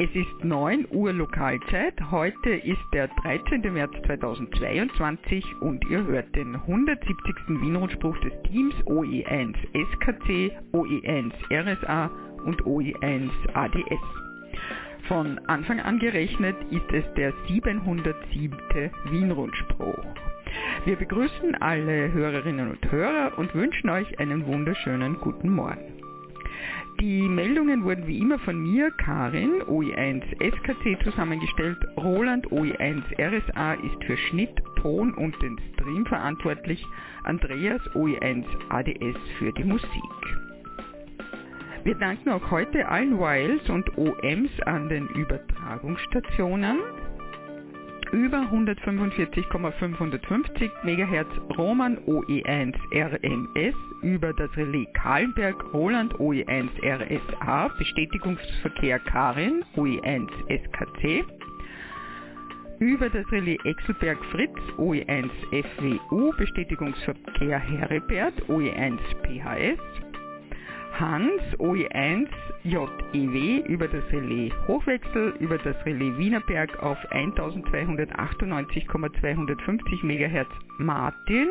Es 0.00 0.14
ist 0.14 0.44
9 0.44 0.86
Uhr 0.92 1.12
Lokalzeit. 1.12 1.94
Heute 2.12 2.50
ist 2.50 2.80
der 2.92 3.08
13. 3.08 3.62
März 3.72 3.90
2022 4.06 5.44
und 5.60 5.84
ihr 5.90 6.04
hört 6.06 6.36
den 6.36 6.54
170. 6.54 7.34
Wienrundspruch 7.48 8.16
des 8.18 8.32
Teams 8.44 8.76
OE1 8.84 9.56
SKC, 9.74 10.52
OE1 10.72 11.32
RSA 11.50 12.12
und 12.44 12.62
OE1 12.62 13.28
ADS. 13.54 14.00
Von 15.08 15.40
Anfang 15.48 15.80
an 15.80 15.98
gerechnet 15.98 16.54
ist 16.70 16.92
es 16.92 17.04
der 17.14 17.32
707. 17.48 18.56
Wienrundspruch. 19.10 20.04
Wir 20.84 20.94
begrüßen 20.94 21.56
alle 21.56 22.12
Hörerinnen 22.12 22.70
und 22.70 22.92
Hörer 22.92 23.36
und 23.36 23.52
wünschen 23.52 23.90
euch 23.90 24.20
einen 24.20 24.46
wunderschönen 24.46 25.18
guten 25.18 25.50
Morgen. 25.50 25.97
Die 27.00 27.28
Meldungen 27.28 27.84
wurden 27.84 28.08
wie 28.08 28.18
immer 28.18 28.40
von 28.40 28.60
mir, 28.60 28.90
Karin, 28.90 29.62
OE1 29.62 30.20
SKC 30.40 31.00
zusammengestellt. 31.04 31.78
Roland 31.96 32.48
OE1 32.48 33.02
RSA 33.16 33.74
ist 33.74 34.04
für 34.04 34.16
Schnitt, 34.16 34.50
Ton 34.82 35.14
und 35.14 35.40
den 35.40 35.56
Stream 35.72 36.04
verantwortlich. 36.06 36.84
Andreas 37.22 37.80
OE1 37.94 38.44
ADS 38.70 39.16
für 39.38 39.52
die 39.52 39.62
Musik. 39.62 39.88
Wir 41.84 41.94
danken 41.94 42.30
auch 42.30 42.50
heute 42.50 42.88
allen 42.88 43.16
Wiles 43.16 43.70
und 43.70 43.96
OMs 43.96 44.50
an 44.66 44.88
den 44.88 45.06
Übertragungsstationen 45.10 46.78
über 48.12 48.40
145,550 48.40 50.70
MHz 50.84 51.26
Roman 51.58 51.98
OE1 52.06 52.74
RMS 52.92 53.74
über 54.02 54.32
das 54.32 54.56
Relais 54.56 54.86
Kahlenberg 54.94 55.56
Roland 55.72 56.14
OE1 56.14 56.68
RSA 56.82 57.68
Bestätigungsverkehr 57.78 58.98
Karin 59.00 59.64
OE1 59.76 60.28
SKC 60.48 61.24
über 62.78 63.10
das 63.10 63.30
Relais 63.32 63.58
Exelberg 63.64 64.24
Fritz 64.26 64.54
OE1 64.78 65.28
FWU 65.50 66.32
Bestätigungsverkehr 66.36 67.58
Heribert 67.58 68.40
OE1 68.48 68.98
PHS 69.22 69.80
Hans 70.98 71.40
OE1 71.58 72.26
JEW 72.64 73.62
über 73.68 73.86
das 73.86 74.02
Relais 74.12 74.50
Hochwechsel 74.66 75.34
über 75.38 75.56
das 75.58 75.76
Relais 75.86 76.18
Wienerberg 76.18 76.76
auf 76.82 76.98
1298,250 77.12 80.02
MHz 80.02 80.48
Martin 80.78 81.46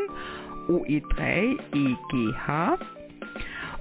OE3 0.68 1.58
EGH 1.74 2.78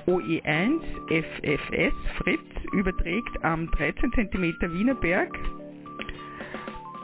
OE1 0.06 0.78
FFS 1.08 1.94
Fritz 2.18 2.46
überträgt 2.72 3.42
am 3.42 3.68
13 3.72 4.12
cm 4.12 4.54
Wienerberg 4.72 5.36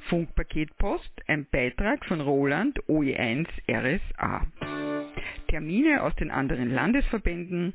Funkpaketpost, 0.09 1.21
ein 1.27 1.45
Beitrag 1.49 2.05
von 2.05 2.19
Roland 2.19 2.77
OE1 2.89 3.47
RSA. 3.69 4.45
Termine 5.47 6.03
aus 6.03 6.15
den 6.15 6.31
anderen 6.31 6.71
Landesverbänden, 6.73 7.73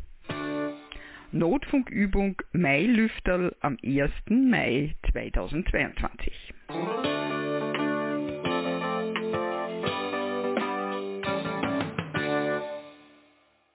Notfunkübung 1.31 2.36
Mailüfterl 2.53 3.54
am 3.60 3.76
1. 3.84 4.10
Mai 4.31 4.94
2022. 5.12 6.54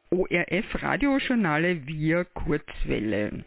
ORF 0.09 0.83
Radiojournale 0.83 1.85
via 1.88 2.23
Kurzwelle. 2.23 3.44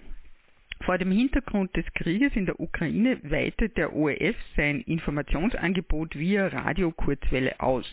Vor 0.87 0.99
dem 0.99 1.11
Hintergrund 1.11 1.77
des 1.77 1.85
Krieges 1.95 2.37
in 2.37 2.47
der 2.47 2.61
Ukraine 2.61 3.19
weitet 3.25 3.77
der 3.77 3.93
ORF 3.93 4.37
sein 4.55 4.83
Informationsangebot 4.83 6.17
via 6.17 6.47
Radio-Kurzwelle 6.47 7.59
aus. 7.59 7.93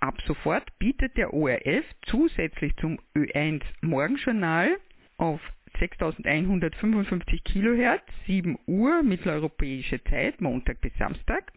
Ab 0.00 0.20
sofort 0.26 0.76
bietet 0.80 1.16
der 1.16 1.32
ORF 1.32 1.84
zusätzlich 2.06 2.74
zum 2.78 2.98
Ö1 3.14 3.62
Morgenjournal 3.82 4.76
auf 5.16 5.40
6155 5.78 7.44
kHz, 7.44 8.02
7 8.26 8.58
Uhr 8.66 9.04
mitteleuropäische 9.04 10.02
Zeit, 10.02 10.40
Montag 10.40 10.80
bis 10.80 10.92
Samstag. 10.98 11.52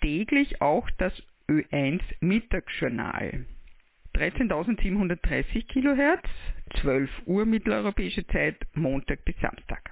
Täglich 0.00 0.62
auch 0.62 0.88
das 0.96 1.12
Ö1 1.50 2.00
Mittagsjournal. 2.20 3.44
13.730 4.16 5.66
kHz, 5.66 6.28
12 6.80 7.10
Uhr 7.26 7.44
mitteleuropäische 7.44 8.26
Zeit, 8.28 8.56
Montag 8.74 9.24
bis 9.26 9.36
Samstag. 9.42 9.90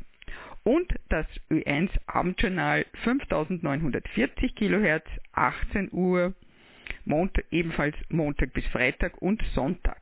Und 0.62 0.94
das 1.10 1.26
Ö1 1.50 1.90
Abendjournal 2.06 2.86
5940 3.04 4.54
kHz, 4.54 5.04
18 5.32 5.90
Uhr, 5.92 6.32
Montag, 7.04 7.44
ebenfalls 7.50 7.96
Montag 8.08 8.54
bis 8.54 8.64
Freitag 8.68 9.20
und 9.20 9.42
Sonntag. 9.54 10.00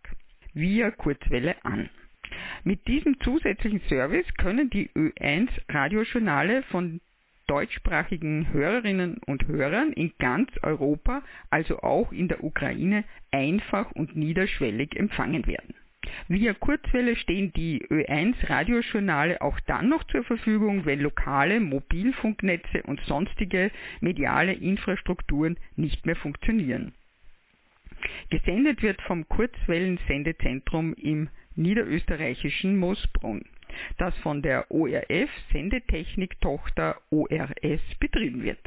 Via 0.54 0.92
Kurzwelle 0.92 1.56
an. 1.64 1.90
Mit 2.62 2.86
diesem 2.86 3.18
zusätzlichen 3.20 3.80
Service 3.88 4.26
können 4.38 4.70
die 4.70 4.88
Ö1 4.90 5.48
Radiojournale 5.68 6.62
von 6.64 7.00
deutschsprachigen 7.52 8.50
Hörerinnen 8.50 9.18
und 9.26 9.46
Hörern 9.46 9.92
in 9.92 10.10
ganz 10.18 10.48
Europa, 10.62 11.20
also 11.50 11.80
auch 11.80 12.10
in 12.10 12.28
der 12.28 12.42
Ukraine, 12.42 13.04
einfach 13.30 13.92
und 13.92 14.16
niederschwellig 14.16 14.96
empfangen 14.96 15.46
werden. 15.46 15.74
Via 16.28 16.54
Kurzwelle 16.54 17.14
stehen 17.14 17.52
die 17.52 17.84
Ö1 17.88 18.48
Radiojournale 18.48 19.42
auch 19.42 19.60
dann 19.66 19.90
noch 19.90 20.02
zur 20.04 20.24
Verfügung, 20.24 20.86
wenn 20.86 21.00
lokale 21.00 21.60
Mobilfunknetze 21.60 22.84
und 22.84 23.02
sonstige 23.02 23.70
mediale 24.00 24.54
Infrastrukturen 24.54 25.58
nicht 25.76 26.06
mehr 26.06 26.16
funktionieren. 26.16 26.94
Gesendet 28.30 28.82
wird 28.82 29.02
vom 29.02 29.28
Kurzwellensendezentrum 29.28 30.94
im 30.94 31.28
niederösterreichischen 31.54 32.78
Moosbrunn, 32.78 33.44
das 33.98 34.16
von 34.18 34.42
der 34.42 34.70
ORF 34.70 35.30
Sendetechnik-Tochter 35.52 37.00
ORS 37.10 37.80
betrieben 38.00 38.42
wird. 38.42 38.58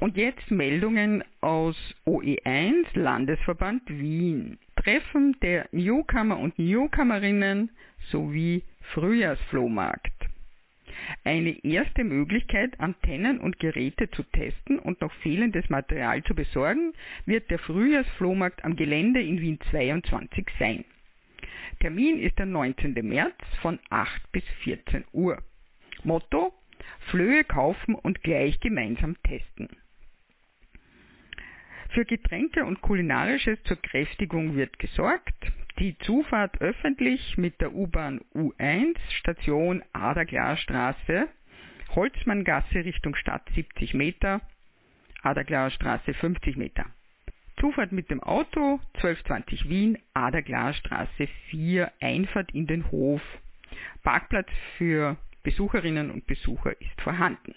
Und 0.00 0.16
jetzt 0.16 0.50
Meldungen 0.50 1.24
aus 1.40 1.76
OE1 2.06 2.86
Landesverband 2.92 3.82
Wien. 3.88 4.58
Treffen 4.76 5.34
der 5.40 5.66
Newcomer 5.72 6.38
und 6.38 6.58
Newcomerinnen 6.58 7.70
sowie 8.10 8.64
Frühjahrsflohmarkt. 8.92 10.13
Eine 11.24 11.64
erste 11.64 12.04
Möglichkeit, 12.04 12.78
Antennen 12.80 13.40
und 13.40 13.58
Geräte 13.58 14.10
zu 14.10 14.22
testen 14.22 14.78
und 14.78 15.00
noch 15.00 15.12
fehlendes 15.22 15.68
Material 15.68 16.22
zu 16.24 16.34
besorgen, 16.34 16.92
wird 17.26 17.50
der 17.50 17.58
Frühjahrsflohmarkt 17.58 18.64
am 18.64 18.76
Gelände 18.76 19.20
in 19.20 19.40
Wien 19.40 19.58
22 19.70 20.46
sein. 20.58 20.84
Termin 21.80 22.18
ist 22.20 22.38
der 22.38 22.46
19. 22.46 22.94
März 23.02 23.36
von 23.60 23.78
8 23.90 24.32
bis 24.32 24.44
14 24.62 25.04
Uhr. 25.12 25.42
Motto 26.02 26.52
Flöhe 27.10 27.44
kaufen 27.44 27.94
und 27.94 28.22
gleich 28.22 28.58
gemeinsam 28.60 29.16
testen. 29.22 29.68
Für 31.90 32.04
Getränke 32.04 32.64
und 32.64 32.80
Kulinarisches 32.80 33.62
zur 33.64 33.80
Kräftigung 33.80 34.56
wird 34.56 34.78
gesorgt. 34.78 35.52
Die 35.80 35.98
Zufahrt 35.98 36.60
öffentlich 36.60 37.36
mit 37.36 37.60
der 37.60 37.74
U-Bahn 37.74 38.20
U1, 38.32 38.96
Station 39.18 39.82
Aderglarstraße, 39.92 41.28
Holzmanngasse 41.96 42.84
Richtung 42.84 43.16
Stadt 43.16 43.42
70 43.56 43.92
Meter, 43.92 44.40
Aderglarstraße 45.22 46.14
50 46.14 46.56
Meter. 46.56 46.86
Zufahrt 47.58 47.90
mit 47.90 48.08
dem 48.08 48.22
Auto 48.22 48.78
1220 48.94 49.68
Wien, 49.68 49.98
Aderglarstraße 50.12 51.26
4, 51.50 51.90
Einfahrt 52.00 52.54
in 52.54 52.68
den 52.68 52.88
Hof. 52.92 53.22
Parkplatz 54.04 54.50
für 54.78 55.16
Besucherinnen 55.42 56.12
und 56.12 56.24
Besucher 56.28 56.80
ist 56.80 57.00
vorhanden. 57.00 57.54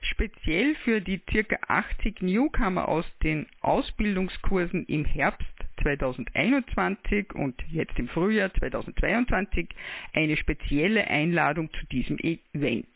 Speziell 0.00 0.74
für 0.76 1.00
die 1.00 1.18
ca. 1.18 1.56
80 1.68 2.22
Newcomer 2.22 2.88
aus 2.88 3.04
den 3.22 3.46
Ausbildungskursen 3.60 4.86
im 4.86 5.04
Herbst 5.04 5.53
2021 5.84 7.34
und 7.34 7.54
jetzt 7.70 7.98
im 7.98 8.08
Frühjahr 8.08 8.52
2022 8.54 9.68
eine 10.14 10.36
spezielle 10.36 11.06
Einladung 11.06 11.70
zu 11.74 11.86
diesem 11.86 12.18
Event. 12.18 12.88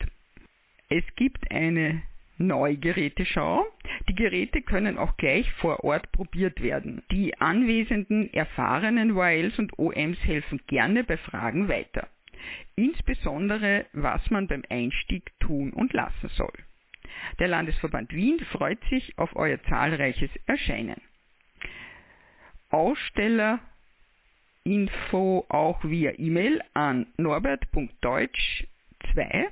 Es 0.89 1.03
gibt 1.15 1.51
eine 1.51 2.01
Neugeräteschau. 2.39 3.67
Die 4.07 4.15
Geräte 4.15 4.63
können 4.63 4.97
auch 4.97 5.17
gleich 5.17 5.51
vor 5.53 5.83
Ort 5.83 6.11
probiert 6.11 6.63
werden. 6.63 7.03
Die 7.11 7.39
anwesenden 7.39 8.33
erfahrenen 8.33 9.15
YLs 9.15 9.59
und 9.59 9.77
OMs 9.77 10.17
helfen 10.25 10.59
gerne 10.65 11.03
bei 11.03 11.17
Fragen 11.17 11.67
weiter. 11.67 12.07
Insbesondere, 12.75 13.85
was 13.93 14.31
man 14.31 14.47
beim 14.47 14.63
Einstieg 14.69 15.31
tun 15.39 15.73
und 15.73 15.93
lassen 15.93 16.29
soll. 16.29 16.53
Der 17.37 17.49
Landesverband 17.49 18.13
Wien 18.13 18.39
freut 18.51 18.83
sich 18.89 19.15
auf 19.17 19.35
euer 19.35 19.61
zahlreiches 19.63 20.31
Erscheinen. 20.47 21.01
Ausstellerinfo 22.69 23.59
auch 25.49 25.83
via 25.83 26.13
E-Mail 26.17 26.61
an 26.73 27.07
norbert.deutsch2 27.17 29.47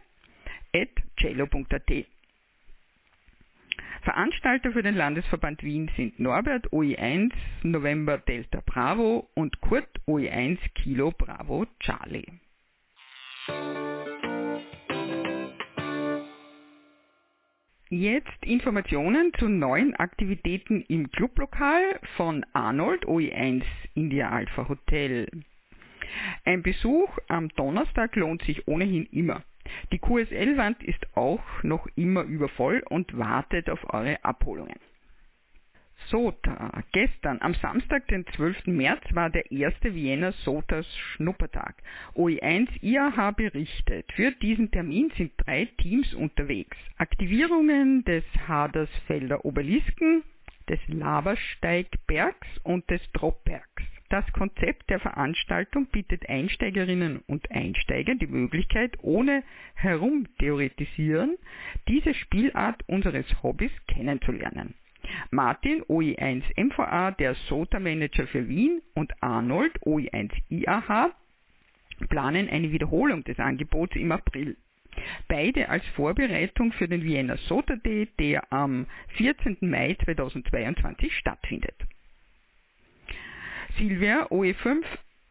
at 0.74 0.90
cello.at. 1.18 2.06
Veranstalter 4.02 4.72
für 4.72 4.84
den 4.84 4.96
Landesverband 4.96 5.64
Wien 5.64 5.92
sind 5.98 6.20
Norbert 6.20 6.72
OE1 6.72 7.34
November 7.64 8.18
Delta 8.18 8.62
Bravo 8.66 9.30
und 9.34 9.60
Kurt 9.60 9.90
OE1 10.08 10.60
Kilo 10.76 11.12
Bravo 11.12 11.66
Charlie. 11.80 12.40
Jetzt 17.90 18.46
Informationen 18.46 19.32
zu 19.40 19.48
neuen 19.48 19.96
Aktivitäten 19.96 20.82
im 20.90 21.10
Clublokal 21.10 21.98
von 22.18 22.46
Arnold 22.52 23.06
OE1 23.06 23.64
India 23.96 24.30
Alpha 24.30 24.68
Hotel. 24.68 25.30
Ein 26.44 26.64
Besuch 26.64 27.18
am 27.30 27.48
Donnerstag 27.48 28.18
lohnt 28.18 28.44
sich 28.44 28.68
ohnehin 28.68 29.06
immer. 29.06 29.42
Die 29.94 30.00
QSL-Wand 30.00 30.84
ist 30.84 31.16
auch 31.16 31.64
noch 31.64 31.88
immer 31.96 32.24
übervoll 32.24 32.84
und 32.90 33.18
wartet 33.18 33.70
auf 33.70 33.94
eure 33.94 34.22
Abholungen. 34.22 34.76
SOTA. 36.10 36.84
Gestern, 36.92 37.42
am 37.42 37.54
Samstag, 37.56 38.08
den 38.08 38.26
12. 38.26 38.68
März, 38.68 39.04
war 39.14 39.30
der 39.30 39.52
erste 39.52 39.94
Vienna 39.94 40.32
SOTAS 40.32 40.88
Schnuppertag. 40.98 41.76
OE1 42.16 42.68
IAH 42.82 43.32
berichtet, 43.32 44.12
für 44.14 44.32
diesen 44.32 44.72
Termin 44.72 45.12
sind 45.18 45.34
drei 45.38 45.66
Teams 45.78 46.14
unterwegs. 46.14 46.78
Aktivierungen 46.98 48.06
des 48.06 48.24
Hadersfelder 48.48 49.44
Obelisken, 49.46 50.24
des 50.70 50.80
Lavasteigbergs 50.88 52.48
und 52.64 52.90
des 52.90 53.02
Dropbergs. 53.14 53.84
Das 54.10 54.26
Konzept 54.32 54.90
der 54.90 55.02
Veranstaltung 55.02 55.88
bietet 55.88 56.30
Einsteigerinnen 56.30 57.20
und 57.28 57.52
Einsteigern 57.52 58.18
die 58.20 58.28
Möglichkeit, 58.28 58.98
ohne 59.02 59.44
herumtheoretisieren, 59.76 61.38
diese 61.90 62.14
Spielart 62.14 62.88
unseres 62.88 63.26
Hobbys 63.44 63.72
kennenzulernen. 63.88 64.76
Martin 65.32 65.82
OE1 65.84 66.44
MVA, 66.56 67.12
der 67.12 67.36
SOTA 67.36 67.80
Manager 67.80 68.28
für 68.28 68.48
Wien 68.48 68.82
und 68.94 69.12
Arnold 69.22 69.80
OE1 69.82 70.32
IAH 70.50 71.12
planen 72.10 72.50
eine 72.50 72.72
Wiederholung 72.72 73.24
des 73.24 73.40
Angebots 73.40 73.96
im 73.96 74.12
April. 74.12 74.58
Beide 75.28 75.70
als 75.70 75.86
Vorbereitung 75.96 76.72
für 76.74 76.88
den 76.88 77.04
Vienna 77.04 77.38
SOTA 77.38 77.76
Day, 77.76 78.08
der 78.20 78.52
am 78.52 78.88
14. 79.18 79.58
Mai 79.62 79.96
2022 80.04 81.16
stattfindet. 81.16 81.76
Silvia 83.78 84.26
OE5 84.28 84.84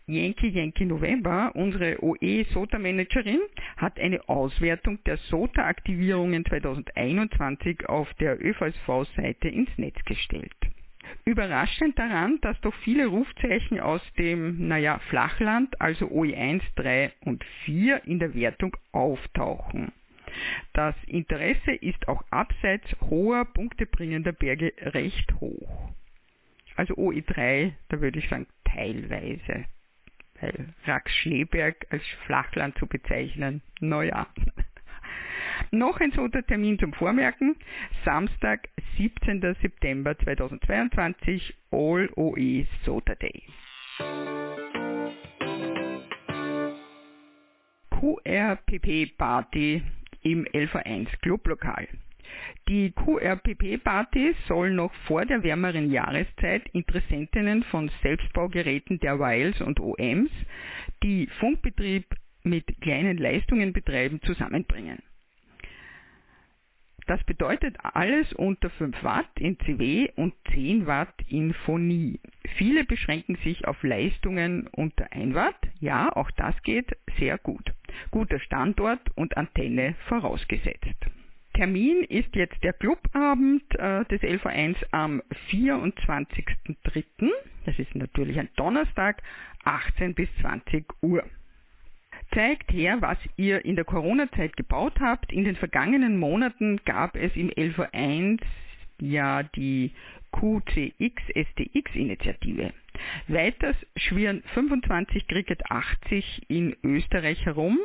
Yankee 0.09 0.51
Yankee 0.51 0.85
November, 0.85 1.51
unsere 1.57 2.01
OE 2.01 2.45
SOTA 2.53 2.79
Managerin, 2.79 3.41
hat 3.77 3.99
eine 3.99 4.29
Auswertung 4.29 5.03
der 5.03 5.17
SOTA 5.17 5.67
Aktivierungen 5.67 6.45
2021 6.45 7.89
auf 7.89 8.15
der 8.15 8.41
ÖVSV-Seite 8.41 9.49
ins 9.49 9.77
Netz 9.77 9.97
gestellt. 10.05 10.55
Überraschend 11.25 11.99
daran, 11.99 12.39
dass 12.43 12.61
doch 12.61 12.75
viele 12.85 13.09
Rufzeichen 13.09 13.81
aus 13.81 14.01
dem, 14.17 14.69
naja, 14.69 15.01
Flachland, 15.09 15.81
also 15.81 16.07
OE1, 16.07 16.63
3 16.77 17.13
und 17.25 17.43
4 17.65 18.05
in 18.05 18.21
der 18.21 18.33
Wertung 18.37 18.77
auftauchen. 18.93 19.91
Das 20.73 20.95
Interesse 21.09 21.73
ist 21.73 22.07
auch 22.07 22.23
abseits 22.31 22.87
hoher, 23.01 23.45
punktebringender 23.45 24.33
Berge 24.33 24.73
recht 24.83 25.35
hoch. 25.41 25.91
Also 26.77 26.95
OE3, 26.95 27.73
da 27.89 28.01
würde 28.01 28.21
ich 28.21 28.29
sagen 28.29 28.47
teilweise 28.65 29.65
weil 30.41 30.69
Rax-Schneeberg 30.85 31.87
als 31.91 32.03
Flachland 32.27 32.77
zu 32.79 32.87
bezeichnen, 32.87 33.63
naja. 33.81 34.27
Noch 35.71 36.01
ein 36.01 36.13
so 36.13 36.29
Termin 36.29 36.79
zum 36.79 36.93
Vormerken. 36.93 37.57
Samstag, 38.05 38.69
17. 38.99 39.57
September 39.61 40.17
2022, 40.19 41.55
All 41.71 42.11
OE 42.17 42.67
Soda 42.85 43.15
Day. 43.15 43.43
QRPP 47.91 49.17
Party 49.17 49.83
im 50.23 50.45
LV1 50.45 51.09
Clublokal. 51.23 51.89
Die 52.69 52.93
QRPP-Party 52.93 54.35
soll 54.49 54.71
noch 54.71 54.93
vor 55.07 55.25
der 55.25 55.43
wärmeren 55.43 55.91
Jahreszeit 55.91 56.69
Interessentinnen 56.73 57.63
von 57.65 57.91
Selbstbaugeräten 58.03 58.99
der 59.01 59.19
Wiles 59.19 59.61
und 59.61 59.81
OMs, 59.81 60.31
die 61.03 61.29
Funkbetrieb 61.39 62.07
mit 62.43 62.81
kleinen 62.81 63.19
Leistungen 63.19 63.73
betreiben, 63.73 64.21
zusammenbringen. 64.23 64.99
Das 67.07 67.23
bedeutet 67.23 67.77
alles 67.83 68.33
unter 68.33 68.69
5 68.69 69.05
Watt 69.05 69.29
in 69.39 69.57
CW 69.61 70.11
und 70.17 70.35
10 70.53 70.87
Watt 70.87 71.15
in 71.29 71.55
Phonie. 71.55 72.19
Viele 72.57 72.85
beschränken 72.85 73.37
sich 73.45 73.67
auf 73.69 73.81
Leistungen 73.85 74.67
unter 74.67 75.13
1 75.13 75.35
Watt. 75.35 75.57
Ja, 75.79 76.11
auch 76.17 76.33
das 76.33 76.61
geht 76.65 76.97
sehr 77.19 77.39
gut. 77.39 77.73
Guter 78.11 78.41
Standort 78.41 79.01
und 79.15 79.37
Antenne 79.37 79.95
vorausgesetzt. 80.09 81.07
Termin 81.57 82.05
ist 82.05 82.37
jetzt 82.37 82.63
der 82.63 82.75
Clubabend 82.75 83.63
äh, 83.77 84.05
des 84.05 84.21
LV1 84.21 84.77
am 84.91 85.23
24.03. 85.51 87.05
Das 87.65 87.79
ist 87.79 87.95
natürlich 87.95 88.39
ein 88.39 88.51
Donnerstag, 88.57 89.23
18 89.65 90.15
bis 90.15 90.29
20 90.43 90.85
Uhr. 91.01 91.25
Zeigt 92.35 92.71
her, 92.73 93.01
was 93.01 93.17
ihr 93.37 93.65
in 93.65 93.75
der 93.75 93.87
Corona-Zeit 93.87 94.55
gebaut 94.59 95.01
habt. 95.01 95.33
In 95.33 95.45
den 95.45 95.57
vergangenen 95.57 96.19
Monaten 96.19 96.79
gab 96.85 97.17
es 97.17 97.35
im 97.35 97.49
LV1 97.49 98.39
ja 99.01 99.43
die 99.43 99.93
QCX 100.33 101.23
STX 101.35 101.95
Initiative. 101.95 102.75
Weiters 103.29 103.77
schwirren 103.97 104.43
25 104.53 105.27
Cricket 105.27 105.71
80 105.71 106.43
in 106.49 106.77
Österreich 106.83 107.47
herum. 107.47 107.79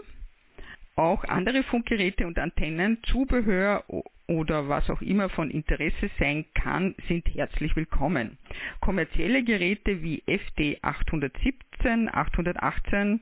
Auch 0.96 1.24
andere 1.24 1.64
Funkgeräte 1.64 2.28
und 2.28 2.38
Antennen, 2.38 3.02
Zubehör 3.04 3.86
oder 4.28 4.68
was 4.70 4.90
auch 4.90 5.02
immer 5.02 5.30
von 5.30 5.50
Interesse 5.50 6.10
sein 6.20 6.46
kann, 6.54 6.96
sind 7.08 7.28
herzlich 7.34 7.76
willkommen. 7.76 8.38
Kommerzielle 8.82 9.44
Geräte 9.44 10.04
wie 10.04 10.22
FD 10.26 10.80
817, 10.82 12.14
818, 12.14 13.22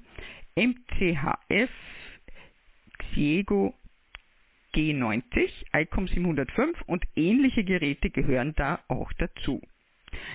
MCHF, 0.56 1.70
Xiego 2.98 3.74
G90, 4.74 5.50
ICOM 5.74 6.08
705 6.08 6.82
und 6.86 7.04
ähnliche 7.16 7.64
Geräte 7.64 8.10
gehören 8.10 8.54
da 8.56 8.80
auch 8.88 9.12
dazu. 9.14 9.62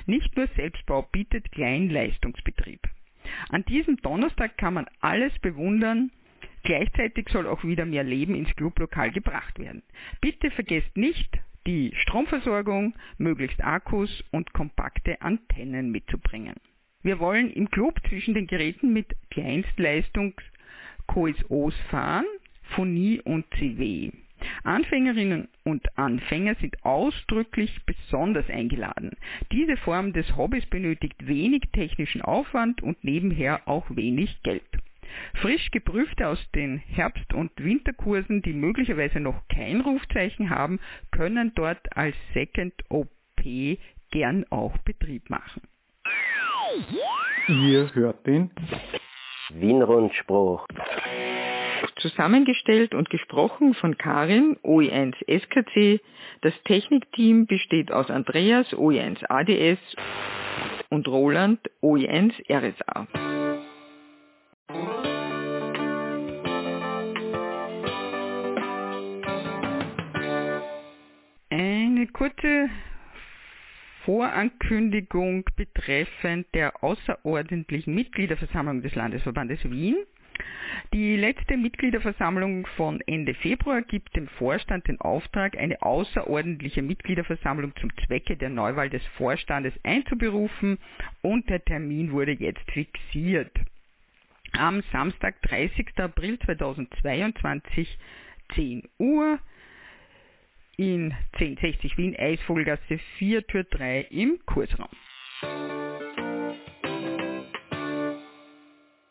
Nicht 0.06 0.36
nur 0.36 0.48
Selbstbau 0.56 1.02
bietet 1.02 1.52
Kleinleistungsbetrieb. 1.52 2.80
An 3.48 3.64
diesem 3.64 3.96
Donnerstag 3.98 4.56
kann 4.58 4.74
man 4.74 4.86
alles 5.00 5.36
bewundern, 5.40 6.10
Gleichzeitig 6.64 7.28
soll 7.28 7.46
auch 7.46 7.62
wieder 7.62 7.84
mehr 7.84 8.04
Leben 8.04 8.34
ins 8.34 8.54
Clublokal 8.56 9.10
gebracht 9.10 9.58
werden. 9.58 9.82
Bitte 10.20 10.50
vergesst 10.50 10.96
nicht, 10.96 11.38
die 11.66 11.92
Stromversorgung, 11.96 12.94
möglichst 13.18 13.62
Akkus 13.62 14.24
und 14.30 14.52
kompakte 14.52 15.20
Antennen 15.22 15.90
mitzubringen. 15.90 16.54
Wir 17.02 17.18
wollen 17.18 17.52
im 17.52 17.70
Club 17.70 18.00
zwischen 18.08 18.34
den 18.34 18.46
Geräten 18.46 18.92
mit 18.92 19.14
Kleinstleistungs 19.30 20.42
QSOs 21.06 21.74
fahren, 21.90 22.24
Phonie 22.62 23.20
und 23.20 23.44
CW. 23.58 24.10
Anfängerinnen 24.62 25.48
und 25.64 25.98
Anfänger 25.98 26.54
sind 26.56 26.82
ausdrücklich 26.84 27.78
besonders 27.86 28.48
eingeladen. 28.48 29.12
Diese 29.52 29.76
Form 29.76 30.12
des 30.12 30.36
Hobbys 30.36 30.66
benötigt 30.66 31.26
wenig 31.26 31.62
technischen 31.72 32.22
Aufwand 32.22 32.82
und 32.82 33.02
nebenher 33.04 33.68
auch 33.68 33.84
wenig 33.90 34.42
Geld. 34.42 34.62
Frisch 35.34 35.70
geprüfte 35.70 36.28
aus 36.28 36.38
den 36.52 36.78
Herbst- 36.78 37.34
und 37.34 37.52
Winterkursen, 37.56 38.42
die 38.42 38.52
möglicherweise 38.52 39.20
noch 39.20 39.46
kein 39.48 39.80
Rufzeichen 39.80 40.50
haben, 40.50 40.80
können 41.10 41.52
dort 41.54 41.96
als 41.96 42.16
Second 42.32 42.74
OP 42.88 43.10
gern 44.10 44.44
auch 44.50 44.76
Betrieb 44.78 45.28
machen. 45.30 45.62
Ihr 47.48 47.94
hört 47.94 48.26
den 48.26 48.50
Wienrundspruch. 49.50 50.66
Zusammengestellt 51.96 52.94
und 52.94 53.10
gesprochen 53.10 53.74
von 53.74 53.96
Karin, 53.96 54.56
OE1 54.62 55.14
SKC. 55.26 56.00
Das 56.40 56.54
Technikteam 56.64 57.46
besteht 57.46 57.92
aus 57.92 58.10
Andreas, 58.10 58.72
OE1 58.74 59.24
ADS 59.28 59.80
und 60.90 61.06
Roland, 61.08 61.60
OE1 61.82 62.32
RSA. 62.50 63.06
Kurze 72.14 72.70
Vorankündigung 74.04 75.44
betreffend 75.56 76.46
der 76.54 76.82
außerordentlichen 76.82 77.94
Mitgliederversammlung 77.94 78.82
des 78.82 78.94
Landesverbandes 78.94 79.68
Wien. 79.68 79.96
Die 80.92 81.16
letzte 81.16 81.56
Mitgliederversammlung 81.56 82.66
von 82.76 83.00
Ende 83.06 83.34
Februar 83.34 83.82
gibt 83.82 84.14
dem 84.14 84.28
Vorstand 84.28 84.86
den 84.86 85.00
Auftrag, 85.00 85.56
eine 85.56 85.82
außerordentliche 85.82 86.82
Mitgliederversammlung 86.82 87.74
zum 87.76 87.90
Zwecke 88.06 88.36
der 88.36 88.50
Neuwahl 88.50 88.90
des 88.90 89.04
Vorstandes 89.16 89.72
einzuberufen 89.82 90.78
und 91.22 91.48
der 91.50 91.64
Termin 91.64 92.12
wurde 92.12 92.32
jetzt 92.32 92.70
fixiert. 92.70 93.52
Am 94.52 94.82
Samstag, 94.92 95.40
30. 95.42 95.98
April 95.98 96.38
2022, 96.38 97.98
10 98.54 98.82
Uhr 98.98 99.40
in 100.76 101.14
1060 101.32 101.96
Wien, 101.98 102.16
Eisvogelgasse 102.16 102.98
4, 103.18 103.46
Tür 103.46 103.64
3 103.64 104.06
im 104.10 104.38
Kursraum. 104.46 104.88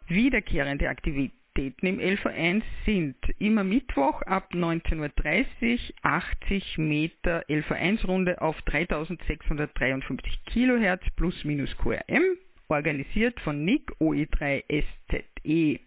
Wiederkehrende 0.07 0.89
Aktivitäten 0.89 1.85
im 1.87 1.99
LV1 1.99 2.63
sind 2.85 3.15
immer 3.39 3.63
Mittwoch 3.63 4.21
ab 4.23 4.49
19.30 4.53 4.99
Uhr 4.99 5.95
80 6.01 6.77
Meter 6.77 7.43
LV1-Runde 7.47 8.41
auf 8.41 8.61
3653 8.63 10.45
kHz 10.45 11.09
plus 11.15 11.43
minus 11.43 11.75
QRM, 11.77 12.23
organisiert 12.67 13.39
von 13.39 13.63
NIC 13.63 13.91
OE3SZE. 13.99 15.79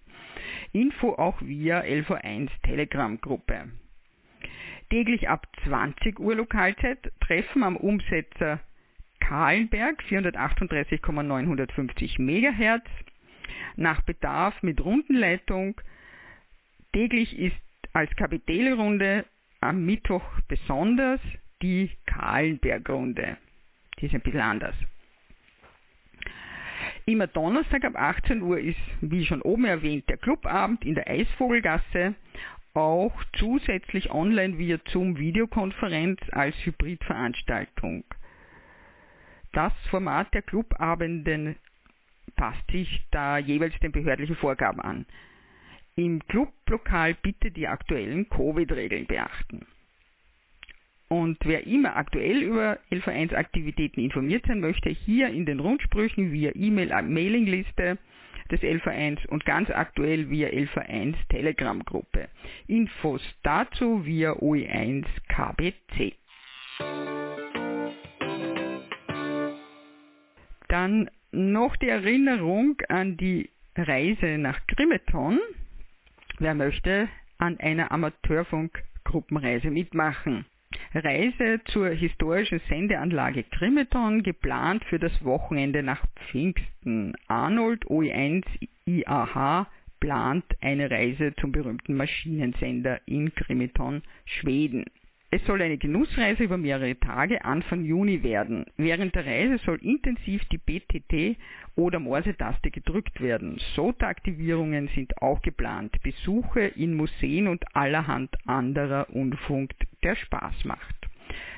Info 0.72 1.14
auch 1.14 1.40
via 1.42 1.80
LV1 1.80 2.48
Telegram-Gruppe. 2.62 3.70
Täglich 4.90 5.28
ab 5.28 5.48
20 5.64 6.20
Uhr 6.20 6.36
Lokalzeit 6.36 7.12
Treffen 7.20 7.64
am 7.64 7.76
Umsetzer 7.76 8.60
Kahlenberg 9.20 10.00
438,950 10.04 12.20
MHz 12.20 12.84
nach 13.74 14.02
Bedarf 14.02 14.62
mit 14.62 14.84
Rundenleitung. 14.84 15.80
Täglich 16.92 17.36
ist 17.36 17.56
als 17.92 18.14
Kapitälrunde 18.14 19.24
am 19.60 19.84
Mittwoch 19.84 20.22
besonders 20.46 21.20
die 21.62 21.90
Kahlenberg-Runde. 22.06 23.38
Die 23.98 24.06
ist 24.06 24.14
ein 24.14 24.20
bisschen 24.20 24.40
anders. 24.40 24.76
Immer 27.06 27.26
Donnerstag 27.26 27.84
ab 27.84 27.96
18 27.96 28.40
Uhr 28.42 28.58
ist, 28.58 28.78
wie 29.00 29.26
schon 29.26 29.42
oben 29.42 29.64
erwähnt, 29.64 30.08
der 30.08 30.16
Clubabend 30.16 30.84
in 30.84 30.94
der 30.94 31.08
Eisvogelgasse 31.08 32.14
auch 32.76 33.14
zusätzlich 33.38 34.10
online 34.10 34.58
via 34.58 34.78
Zoom 34.88 35.18
Videokonferenz 35.18 36.20
als 36.32 36.54
Hybridveranstaltung. 36.64 38.04
Das 39.52 39.72
Format 39.90 40.32
der 40.34 40.42
Clubabenden 40.42 41.56
passt 42.36 42.70
sich 42.70 43.06
da 43.10 43.38
jeweils 43.38 43.78
den 43.80 43.92
behördlichen 43.92 44.36
Vorgaben 44.36 44.80
an. 44.80 45.06
Im 45.94 46.20
Clublokal 46.26 47.14
bitte 47.14 47.50
die 47.50 47.66
aktuellen 47.66 48.28
Covid-Regeln 48.28 49.06
beachten. 49.06 49.66
Und 51.08 51.38
wer 51.44 51.66
immer 51.66 51.96
aktuell 51.96 52.42
über 52.42 52.78
LV1-Aktivitäten 52.90 54.00
informiert 54.00 54.44
sein 54.46 54.60
möchte, 54.60 54.90
hier 54.90 55.28
in 55.28 55.46
den 55.46 55.60
Rundsprüchen 55.60 56.32
via 56.32 56.50
E-Mail-Mailingliste 56.54 57.96
des 58.50 58.60
LV1 58.62 59.26
und 59.26 59.44
ganz 59.44 59.70
aktuell 59.70 60.30
via 60.30 60.48
LV1 60.48 61.14
Telegram-Gruppe. 61.28 62.28
Infos 62.66 63.22
dazu 63.42 64.04
via 64.04 64.32
OE1 64.32 65.04
KBC. 65.28 66.14
Dann 70.68 71.10
noch 71.32 71.76
die 71.76 71.88
Erinnerung 71.88 72.80
an 72.88 73.16
die 73.16 73.50
Reise 73.76 74.38
nach 74.38 74.66
Grimeton. 74.66 75.38
Wer 76.38 76.54
möchte 76.54 77.08
an 77.38 77.58
einer 77.60 77.92
Amateurfunkgruppenreise 77.92 79.70
mitmachen? 79.70 80.46
Reise 80.94 81.60
zur 81.66 81.88
historischen 81.90 82.60
Sendeanlage 82.68 83.44
Grimeton, 83.44 84.22
geplant 84.22 84.84
für 84.84 84.98
das 84.98 85.12
Wochenende 85.24 85.82
nach 85.82 86.04
Pfingsten. 86.30 87.14
Arnold 87.28 87.84
OE1 87.86 88.44
IAH 88.86 89.66
plant 90.00 90.44
eine 90.60 90.90
Reise 90.90 91.34
zum 91.40 91.52
berühmten 91.52 91.94
Maschinensender 91.94 93.00
in 93.06 93.34
Grimeton, 93.34 94.02
Schweden. 94.24 94.84
Es 95.36 95.44
soll 95.44 95.60
eine 95.60 95.76
Genussreise 95.76 96.44
über 96.44 96.56
mehrere 96.56 96.98
Tage 96.98 97.44
Anfang 97.44 97.84
Juni 97.84 98.22
werden. 98.22 98.64
Während 98.78 99.14
der 99.14 99.26
Reise 99.26 99.58
soll 99.66 99.76
intensiv 99.84 100.42
die 100.46 100.56
BTT 100.56 101.36
oder 101.74 102.00
Morse-Taste 102.00 102.70
gedrückt 102.70 103.20
werden. 103.20 103.58
SOTA-Aktivierungen 103.74 104.88
sind 104.94 105.20
auch 105.20 105.42
geplant. 105.42 105.94
Besuche 106.02 106.62
in 106.62 106.94
Museen 106.94 107.48
und 107.48 107.62
allerhand 107.76 108.34
anderer 108.46 109.10
Unfunk, 109.10 109.74
der 110.02 110.16
Spaß 110.16 110.64
macht. 110.64 110.96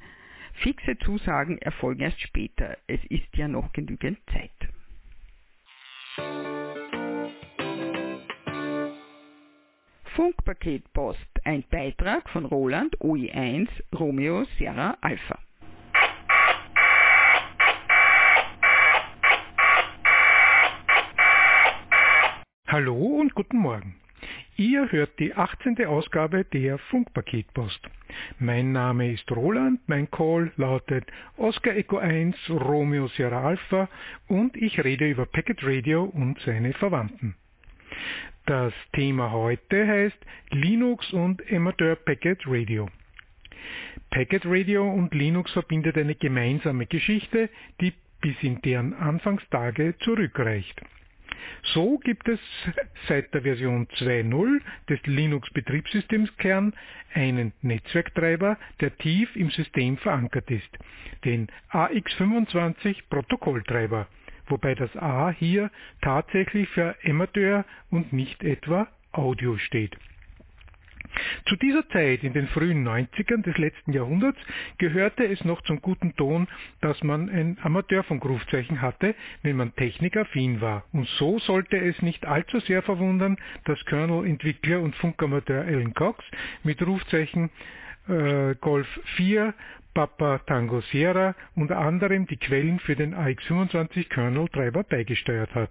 Fixe 0.54 0.98
Zusagen 0.98 1.58
erfolgen 1.58 2.02
erst 2.02 2.20
später. 2.20 2.76
Es 2.86 3.00
ist 3.08 3.36
ja 3.36 3.48
noch 3.48 3.72
genügend 3.72 4.18
Zeit. 4.32 4.50
Funkpaket 10.14 10.92
Post, 10.92 11.18
ein 11.44 11.64
Beitrag 11.70 12.28
von 12.30 12.44
Roland 12.44 12.98
OI1 12.98 13.68
Romeo 13.96 14.44
Sierra 14.58 14.96
Alpha. 15.00 15.38
Hallo 22.66 22.94
und 22.94 23.34
guten 23.34 23.58
Morgen. 23.58 23.96
Ihr 24.56 24.90
hört 24.92 25.18
die 25.18 25.34
18. 25.34 25.86
Ausgabe 25.86 26.44
der 26.44 26.78
Funkpaketpost. 26.78 27.80
Mein 28.38 28.72
Name 28.72 29.12
ist 29.12 29.30
Roland, 29.30 29.80
mein 29.86 30.10
Call 30.10 30.52
lautet 30.56 31.04
Oscar 31.36 31.76
Echo 31.76 31.98
1 31.98 32.36
Romeo 32.50 33.08
Sierra 33.08 33.42
Alpha 33.42 33.88
und 34.28 34.56
ich 34.56 34.82
rede 34.82 35.08
über 35.08 35.26
Packet 35.26 35.62
Radio 35.62 36.04
und 36.04 36.38
seine 36.40 36.72
Verwandten. 36.74 37.36
Das 38.46 38.74
Thema 38.92 39.30
heute 39.30 39.86
heißt 39.86 40.18
Linux 40.50 41.12
und 41.12 41.42
Amateur 41.52 41.96
Packet 41.96 42.42
Radio. 42.46 42.88
Packet 44.10 44.42
Radio 44.44 44.90
und 44.92 45.14
Linux 45.14 45.52
verbindet 45.52 45.96
eine 45.96 46.16
gemeinsame 46.16 46.86
Geschichte, 46.86 47.48
die 47.80 47.92
bis 48.20 48.36
in 48.42 48.60
deren 48.62 48.92
Anfangstage 48.94 49.94
zurückreicht. 50.00 50.80
So 51.62 51.98
gibt 51.98 52.28
es 52.28 52.40
seit 53.08 53.32
der 53.34 53.42
Version 53.42 53.86
2.0 53.86 54.60
des 54.88 55.00
Linux-Betriebssystemskern 55.04 56.74
einen 57.14 57.52
Netzwerktreiber, 57.62 58.58
der 58.80 58.96
tief 58.96 59.34
im 59.36 59.50
System 59.50 59.96
verankert 59.98 60.50
ist, 60.50 60.78
den 61.24 61.48
AX25 61.70 63.02
Protokolltreiber, 63.08 64.08
wobei 64.46 64.74
das 64.74 64.94
A 64.96 65.30
hier 65.30 65.70
tatsächlich 66.00 66.68
für 66.70 66.96
Amateur 67.04 67.64
und 67.90 68.12
nicht 68.12 68.42
etwa 68.42 68.88
Audio 69.12 69.56
steht. 69.58 69.96
Zu 71.46 71.56
dieser 71.56 71.88
Zeit, 71.88 72.22
in 72.22 72.32
den 72.32 72.48
frühen 72.48 72.86
90ern 72.86 73.42
des 73.42 73.56
letzten 73.58 73.92
Jahrhunderts, 73.92 74.38
gehörte 74.78 75.24
es 75.24 75.44
noch 75.44 75.60
zum 75.62 75.80
guten 75.80 76.14
Ton, 76.16 76.48
dass 76.80 77.02
man 77.02 77.28
ein 77.28 77.58
Amateurfunkrufzeichen 77.62 78.80
hatte, 78.80 79.14
wenn 79.42 79.56
man 79.56 79.74
technikaffin 79.74 80.60
war. 80.60 80.84
Und 80.92 81.08
so 81.18 81.38
sollte 81.38 81.76
es 81.78 82.00
nicht 82.02 82.26
allzu 82.26 82.60
sehr 82.60 82.82
verwundern, 82.82 83.36
dass 83.64 83.84
Kernel-Entwickler 83.86 84.80
und 84.80 84.94
Funkamateur 84.96 85.64
Alan 85.64 85.94
Cox 85.94 86.24
mit 86.62 86.80
Rufzeichen 86.86 87.50
äh, 88.08 88.54
Golf 88.60 88.88
4 89.16 89.54
Papa 89.94 90.38
Tango 90.46 90.80
Sierra 90.92 91.34
unter 91.56 91.78
anderem 91.78 92.26
die 92.26 92.36
Quellen 92.36 92.78
für 92.80 92.94
den 92.94 93.14
AX25 93.14 94.08
Kernel-Treiber 94.08 94.84
beigesteuert 94.84 95.54
hat. 95.54 95.70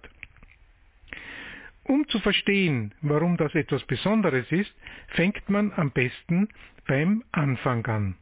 Um 1.89 2.07
zu 2.07 2.19
verstehen, 2.19 2.93
warum 3.01 3.35
das 3.35 3.55
etwas 3.55 3.83
Besonderes 3.85 4.45
ist, 4.51 4.71
fängt 5.07 5.49
man 5.49 5.73
am 5.73 5.89
besten 5.89 6.47
beim 6.85 7.23
Anfang 7.31 7.83
an. 7.87 8.15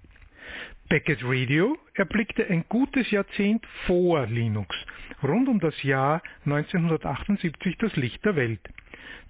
Packet 0.88 1.20
Radio 1.26 1.78
erblickte 1.94 2.50
ein 2.50 2.64
gutes 2.70 3.12
Jahrzehnt 3.12 3.66
vor 3.86 4.26
Linux, 4.28 4.74
rund 5.22 5.50
um 5.50 5.60
das 5.60 5.84
Jahr 5.84 6.22
1978 6.46 7.78
das 7.80 7.94
Licht 7.98 8.24
der 8.24 8.38
Welt. 8.38 8.62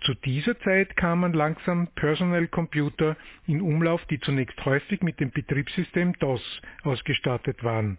Zu 0.02 0.14
dieser 0.14 0.60
Zeit 0.60 0.96
kamen 0.96 1.34
langsam 1.34 1.88
Personal 1.96 2.48
Computer 2.48 3.18
in 3.48 3.60
Umlauf, 3.60 4.06
die 4.06 4.20
zunächst 4.20 4.64
häufig 4.66 5.02
mit 5.02 5.20
dem 5.20 5.32
Betriebssystem 5.32 6.14
DOS 6.20 6.62
ausgestattet 6.84 7.64
waren. 7.64 7.98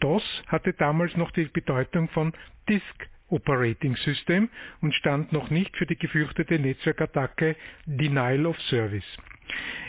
DOS 0.00 0.42
hatte 0.48 0.74
damals 0.74 1.16
noch 1.16 1.30
die 1.30 1.46
Bedeutung 1.46 2.10
von 2.10 2.34
Disk 2.68 3.08
Operating 3.34 3.96
System 3.96 4.48
und 4.80 4.94
stand 4.94 5.32
noch 5.32 5.50
nicht 5.50 5.76
für 5.76 5.86
die 5.86 5.96
gefürchtete 5.96 6.58
Netzwerkattacke 6.58 7.56
Denial 7.84 8.46
of 8.46 8.60
Service. 8.62 9.04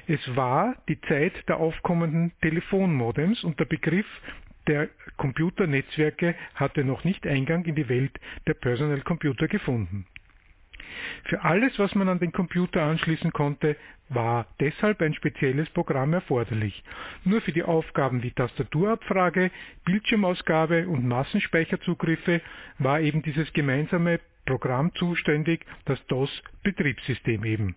Es 0.07 0.35
war 0.35 0.75
die 0.89 0.99
Zeit 1.01 1.33
der 1.47 1.57
aufkommenden 1.57 2.31
Telefonmodems 2.41 3.43
und 3.43 3.59
der 3.59 3.65
Begriff 3.65 4.07
der 4.67 4.89
Computernetzwerke 5.17 6.35
hatte 6.55 6.83
noch 6.83 7.03
nicht 7.03 7.27
Eingang 7.27 7.65
in 7.65 7.75
die 7.75 7.87
Welt 7.87 8.19
der 8.47 8.55
Personal 8.55 9.01
Computer 9.01 9.47
gefunden. 9.47 10.07
Für 11.25 11.43
alles, 11.43 11.77
was 11.79 11.95
man 11.95 12.09
an 12.09 12.19
den 12.19 12.31
Computer 12.31 12.83
anschließen 12.83 13.31
konnte, 13.31 13.75
war 14.09 14.45
deshalb 14.59 15.01
ein 15.01 15.13
spezielles 15.13 15.69
Programm 15.71 16.13
erforderlich. 16.13 16.83
Nur 17.23 17.41
für 17.41 17.51
die 17.51 17.63
Aufgaben 17.63 18.21
wie 18.23 18.31
Tastaturabfrage, 18.31 19.51
Bildschirmausgabe 19.85 20.87
und 20.87 21.07
Massenspeicherzugriffe 21.07 22.41
war 22.79 22.99
eben 22.99 23.21
dieses 23.23 23.51
gemeinsame 23.53 24.19
Programm 24.45 24.93
zuständig, 24.95 25.65
das 25.85 26.05
DOS-Betriebssystem 26.07 27.43
eben. 27.45 27.75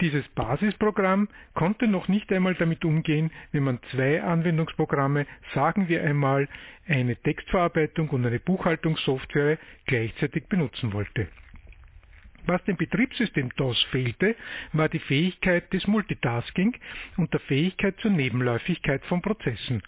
Dieses 0.00 0.26
Basisprogramm 0.28 1.28
konnte 1.52 1.86
noch 1.86 2.08
nicht 2.08 2.32
einmal 2.32 2.54
damit 2.54 2.84
umgehen, 2.86 3.30
wenn 3.52 3.64
man 3.64 3.80
zwei 3.90 4.22
Anwendungsprogramme, 4.22 5.26
sagen 5.54 5.88
wir 5.88 6.02
einmal 6.02 6.48
eine 6.88 7.16
Textverarbeitung 7.16 8.08
und 8.08 8.24
eine 8.24 8.40
Buchhaltungssoftware, 8.40 9.58
gleichzeitig 9.86 10.46
benutzen 10.48 10.94
wollte. 10.94 11.28
Was 12.46 12.62
dem 12.64 12.76
Betriebssystem 12.76 13.50
DOS 13.56 13.82
fehlte, 13.90 14.36
war 14.72 14.88
die 14.88 14.98
Fähigkeit 14.98 15.72
des 15.72 15.86
Multitasking 15.86 16.76
und 17.16 17.32
der 17.32 17.40
Fähigkeit 17.40 17.98
zur 18.00 18.10
Nebenläufigkeit 18.10 19.04
von 19.06 19.22
Prozessen. 19.22 19.82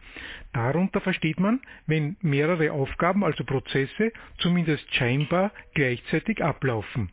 Darunter 0.53 1.01
versteht 1.01 1.41
man, 1.41 1.61
wenn 1.87 2.17
mehrere 2.21 2.73
Aufgaben, 2.73 3.25
also 3.25 3.45
Prozesse, 3.45 4.13
zumindest 4.39 4.93
scheinbar 4.95 5.53
gleichzeitig 5.75 6.43
ablaufen. 6.43 7.11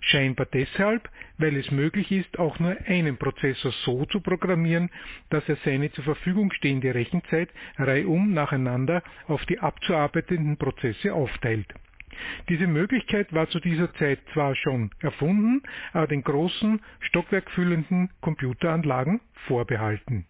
Scheinbar 0.00 0.46
deshalb, 0.46 1.08
weil 1.38 1.56
es 1.56 1.70
möglich 1.70 2.10
ist, 2.10 2.38
auch 2.38 2.58
nur 2.58 2.76
einen 2.86 3.16
Prozessor 3.16 3.72
so 3.84 4.04
zu 4.06 4.20
programmieren, 4.20 4.90
dass 5.30 5.48
er 5.48 5.56
seine 5.64 5.90
zur 5.92 6.04
Verfügung 6.04 6.52
stehende 6.52 6.94
Rechenzeit 6.94 7.50
reihum 7.78 8.32
nacheinander 8.32 9.02
auf 9.26 9.44
die 9.46 9.58
abzuarbeitenden 9.58 10.56
Prozesse 10.56 11.12
aufteilt. 11.12 11.72
Diese 12.48 12.66
Möglichkeit 12.66 13.32
war 13.32 13.48
zu 13.48 13.60
dieser 13.60 13.92
Zeit 13.94 14.18
zwar 14.32 14.54
schon 14.54 14.90
erfunden, 15.00 15.62
aber 15.92 16.06
den 16.06 16.22
großen, 16.22 16.80
stockwerkfüllenden 17.00 18.10
Computeranlagen 18.20 19.20
vorbehalten. 19.46 20.26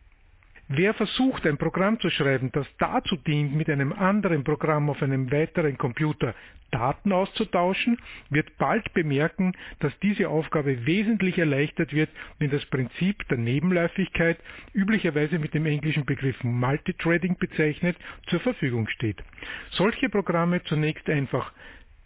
Wer 0.68 0.94
versucht, 0.94 1.46
ein 1.46 1.58
Programm 1.58 2.00
zu 2.00 2.10
schreiben, 2.10 2.50
das 2.52 2.66
dazu 2.78 3.14
dient, 3.16 3.54
mit 3.54 3.70
einem 3.70 3.92
anderen 3.92 4.42
Programm 4.42 4.90
auf 4.90 5.00
einem 5.00 5.30
weiteren 5.30 5.78
Computer 5.78 6.34
Daten 6.72 7.12
auszutauschen, 7.12 7.98
wird 8.30 8.56
bald 8.58 8.92
bemerken, 8.92 9.52
dass 9.78 9.96
diese 10.00 10.28
Aufgabe 10.28 10.84
wesentlich 10.84 11.38
erleichtert 11.38 11.92
wird, 11.92 12.10
wenn 12.40 12.50
das 12.50 12.64
Prinzip 12.66 13.26
der 13.28 13.38
Nebenläufigkeit, 13.38 14.38
üblicherweise 14.74 15.38
mit 15.38 15.54
dem 15.54 15.66
englischen 15.66 16.04
Begriff 16.04 16.42
Multithreading 16.42 17.36
bezeichnet, 17.38 17.96
zur 18.26 18.40
Verfügung 18.40 18.88
steht. 18.88 19.22
Solche 19.70 20.08
Programme 20.08 20.64
zunächst 20.64 21.08
einfach 21.08 21.52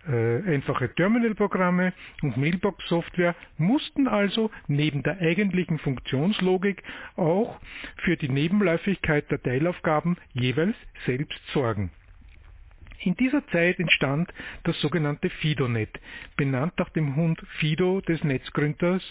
einfache 0.06 0.94
Terminalprogramme 0.94 1.92
und 2.22 2.36
Mailbox-Software 2.36 3.34
mussten 3.58 4.08
also 4.08 4.50
neben 4.66 5.02
der 5.02 5.20
eigentlichen 5.20 5.78
Funktionslogik 5.78 6.82
auch 7.16 7.60
für 7.98 8.16
die 8.16 8.30
Nebenläufigkeit 8.30 9.30
der 9.30 9.42
Teilaufgaben 9.42 10.16
jeweils 10.32 10.76
selbst 11.04 11.40
sorgen. 11.52 11.90
In 13.02 13.14
dieser 13.16 13.46
Zeit 13.48 13.78
entstand 13.78 14.32
das 14.64 14.78
sogenannte 14.80 15.30
FidoNet, 15.30 16.00
benannt 16.36 16.74
nach 16.78 16.90
dem 16.90 17.16
Hund 17.16 17.40
Fido 17.58 18.02
des 18.02 18.22
Netzgründers 18.24 19.02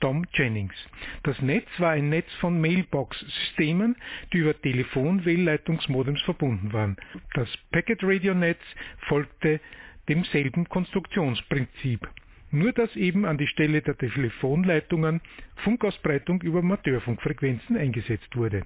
Tom 0.00 0.26
Jennings. 0.32 0.74
Das 1.22 1.40
Netz 1.40 1.66
war 1.78 1.92
ein 1.92 2.08
Netz 2.08 2.30
von 2.40 2.60
Mailbox-Systemen, 2.60 3.96
die 4.32 4.38
über 4.38 4.60
Telefon-Wählleitungsmodems 4.60 6.20
verbunden 6.22 6.72
waren. 6.72 6.96
Das 7.34 7.48
Packet 7.70 8.00
Radio 8.02 8.34
Netz 8.34 8.60
folgte 9.08 9.60
demselben 10.08 10.68
Konstruktionsprinzip, 10.68 12.08
nur 12.50 12.72
dass 12.72 12.94
eben 12.96 13.24
an 13.24 13.38
die 13.38 13.46
Stelle 13.46 13.82
der 13.82 13.96
Telefonleitungen 13.96 15.20
Funkausbreitung 15.56 16.42
über 16.42 16.60
Amateurfunkfrequenzen 16.60 17.76
eingesetzt 17.76 18.36
wurde. 18.36 18.64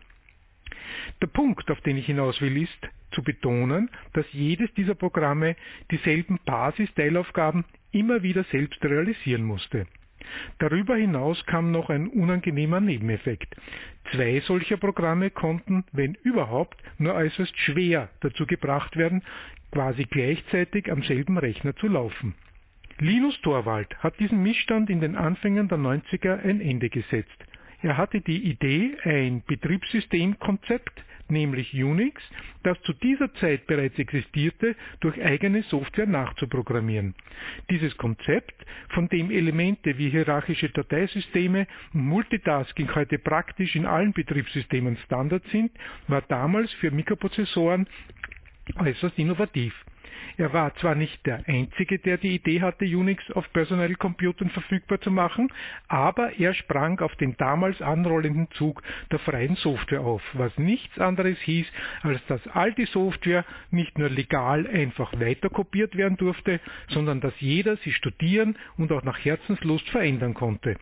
Der 1.20 1.26
Punkt, 1.26 1.70
auf 1.70 1.80
den 1.82 1.96
ich 1.96 2.06
hinaus 2.06 2.40
will, 2.40 2.62
ist 2.62 2.88
zu 3.12 3.22
betonen, 3.22 3.90
dass 4.12 4.26
jedes 4.32 4.72
dieser 4.74 4.94
Programme 4.94 5.56
dieselben 5.90 6.38
Basisteilaufgaben 6.44 7.64
immer 7.92 8.22
wieder 8.22 8.44
selbst 8.44 8.84
realisieren 8.84 9.42
musste. 9.42 9.86
Darüber 10.58 10.96
hinaus 10.96 11.44
kam 11.46 11.72
noch 11.72 11.90
ein 11.90 12.08
unangenehmer 12.08 12.80
Nebeneffekt. 12.80 13.56
Zwei 14.12 14.40
solcher 14.40 14.76
Programme 14.76 15.30
konnten, 15.30 15.84
wenn 15.92 16.14
überhaupt, 16.22 16.80
nur 16.98 17.14
äußerst 17.14 17.56
schwer 17.58 18.10
dazu 18.20 18.46
gebracht 18.46 18.96
werden, 18.96 19.22
quasi 19.72 20.04
gleichzeitig 20.04 20.90
am 20.90 21.02
selben 21.02 21.38
Rechner 21.38 21.74
zu 21.76 21.88
laufen. 21.88 22.34
Linus 22.98 23.40
Torvald 23.40 23.96
hat 24.02 24.18
diesem 24.20 24.42
Missstand 24.42 24.90
in 24.90 25.00
den 25.00 25.16
Anfängen 25.16 25.68
der 25.68 25.78
90er 25.78 26.44
ein 26.44 26.60
Ende 26.60 26.90
gesetzt. 26.90 27.44
Er 27.82 27.96
hatte 27.96 28.20
die 28.20 28.42
Idee, 28.42 28.96
ein 29.04 29.42
Betriebssystemkonzept, 29.46 31.02
nämlich 31.30 31.72
Unix, 31.72 32.20
das 32.62 32.80
zu 32.82 32.92
dieser 32.92 33.32
Zeit 33.34 33.66
bereits 33.66 33.98
existierte, 33.98 34.76
durch 35.00 35.22
eigene 35.22 35.62
Software 35.62 36.06
nachzuprogrammieren. 36.06 37.14
Dieses 37.70 37.96
Konzept, 37.96 38.54
von 38.90 39.08
dem 39.08 39.30
Elemente 39.30 39.96
wie 39.96 40.10
hierarchische 40.10 40.68
Dateisysteme 40.68 41.66
und 41.94 42.04
Multitasking 42.04 42.94
heute 42.94 43.18
praktisch 43.18 43.74
in 43.76 43.86
allen 43.86 44.12
Betriebssystemen 44.12 44.98
Standard 45.06 45.44
sind, 45.50 45.70
war 46.08 46.22
damals 46.22 46.70
für 46.74 46.90
Mikroprozessoren 46.90 47.86
äußerst 48.76 49.18
innovativ. 49.18 49.74
Er 50.36 50.52
war 50.52 50.74
zwar 50.76 50.94
nicht 50.94 51.26
der 51.26 51.42
Einzige, 51.46 51.98
der 51.98 52.16
die 52.16 52.34
Idee 52.34 52.62
hatte, 52.62 52.84
Unix 52.84 53.30
auf 53.32 53.52
Personal 53.52 53.94
Computern 53.96 54.50
verfügbar 54.50 55.00
zu 55.00 55.10
machen, 55.10 55.52
aber 55.88 56.38
er 56.38 56.54
sprang 56.54 57.00
auf 57.00 57.14
den 57.16 57.36
damals 57.36 57.82
anrollenden 57.82 58.50
Zug 58.52 58.82
der 59.10 59.18
freien 59.18 59.56
Software 59.56 60.00
auf, 60.00 60.22
was 60.34 60.56
nichts 60.56 60.98
anderes 60.98 61.38
hieß, 61.40 61.66
als 62.02 62.24
dass 62.26 62.46
all 62.48 62.72
die 62.72 62.86
Software 62.86 63.44
nicht 63.70 63.98
nur 63.98 64.08
legal 64.08 64.66
einfach 64.66 65.12
weiterkopiert 65.18 65.96
werden 65.96 66.16
durfte, 66.16 66.60
sondern 66.88 67.20
dass 67.20 67.38
jeder 67.40 67.76
sie 67.78 67.92
studieren 67.92 68.56
und 68.76 68.92
auch 68.92 69.02
nach 69.02 69.22
Herzenslust 69.22 69.88
verändern 69.90 70.34
konnte. 70.34 70.76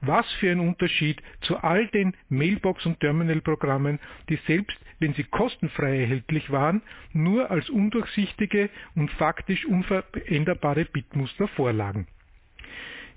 Was 0.00 0.30
für 0.34 0.50
ein 0.50 0.60
Unterschied 0.60 1.22
zu 1.42 1.56
all 1.58 1.86
den 1.88 2.14
Mailbox- 2.28 2.86
und 2.86 3.00
Terminalprogrammen, 3.00 3.98
die 4.28 4.38
selbst, 4.46 4.78
wenn 4.98 5.14
sie 5.14 5.24
kostenfrei 5.24 6.00
erhältlich 6.00 6.50
waren, 6.50 6.82
nur 7.12 7.50
als 7.50 7.68
undurchsichtige 7.70 8.70
und 8.94 9.10
faktisch 9.12 9.64
unveränderbare 9.66 10.84
Bitmuster 10.84 11.48
vorlagen. 11.48 12.06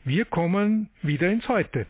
Wir 0.04 0.26
kommen 0.26 0.90
wieder 1.02 1.32
ins 1.32 1.48
Heute. 1.48 1.86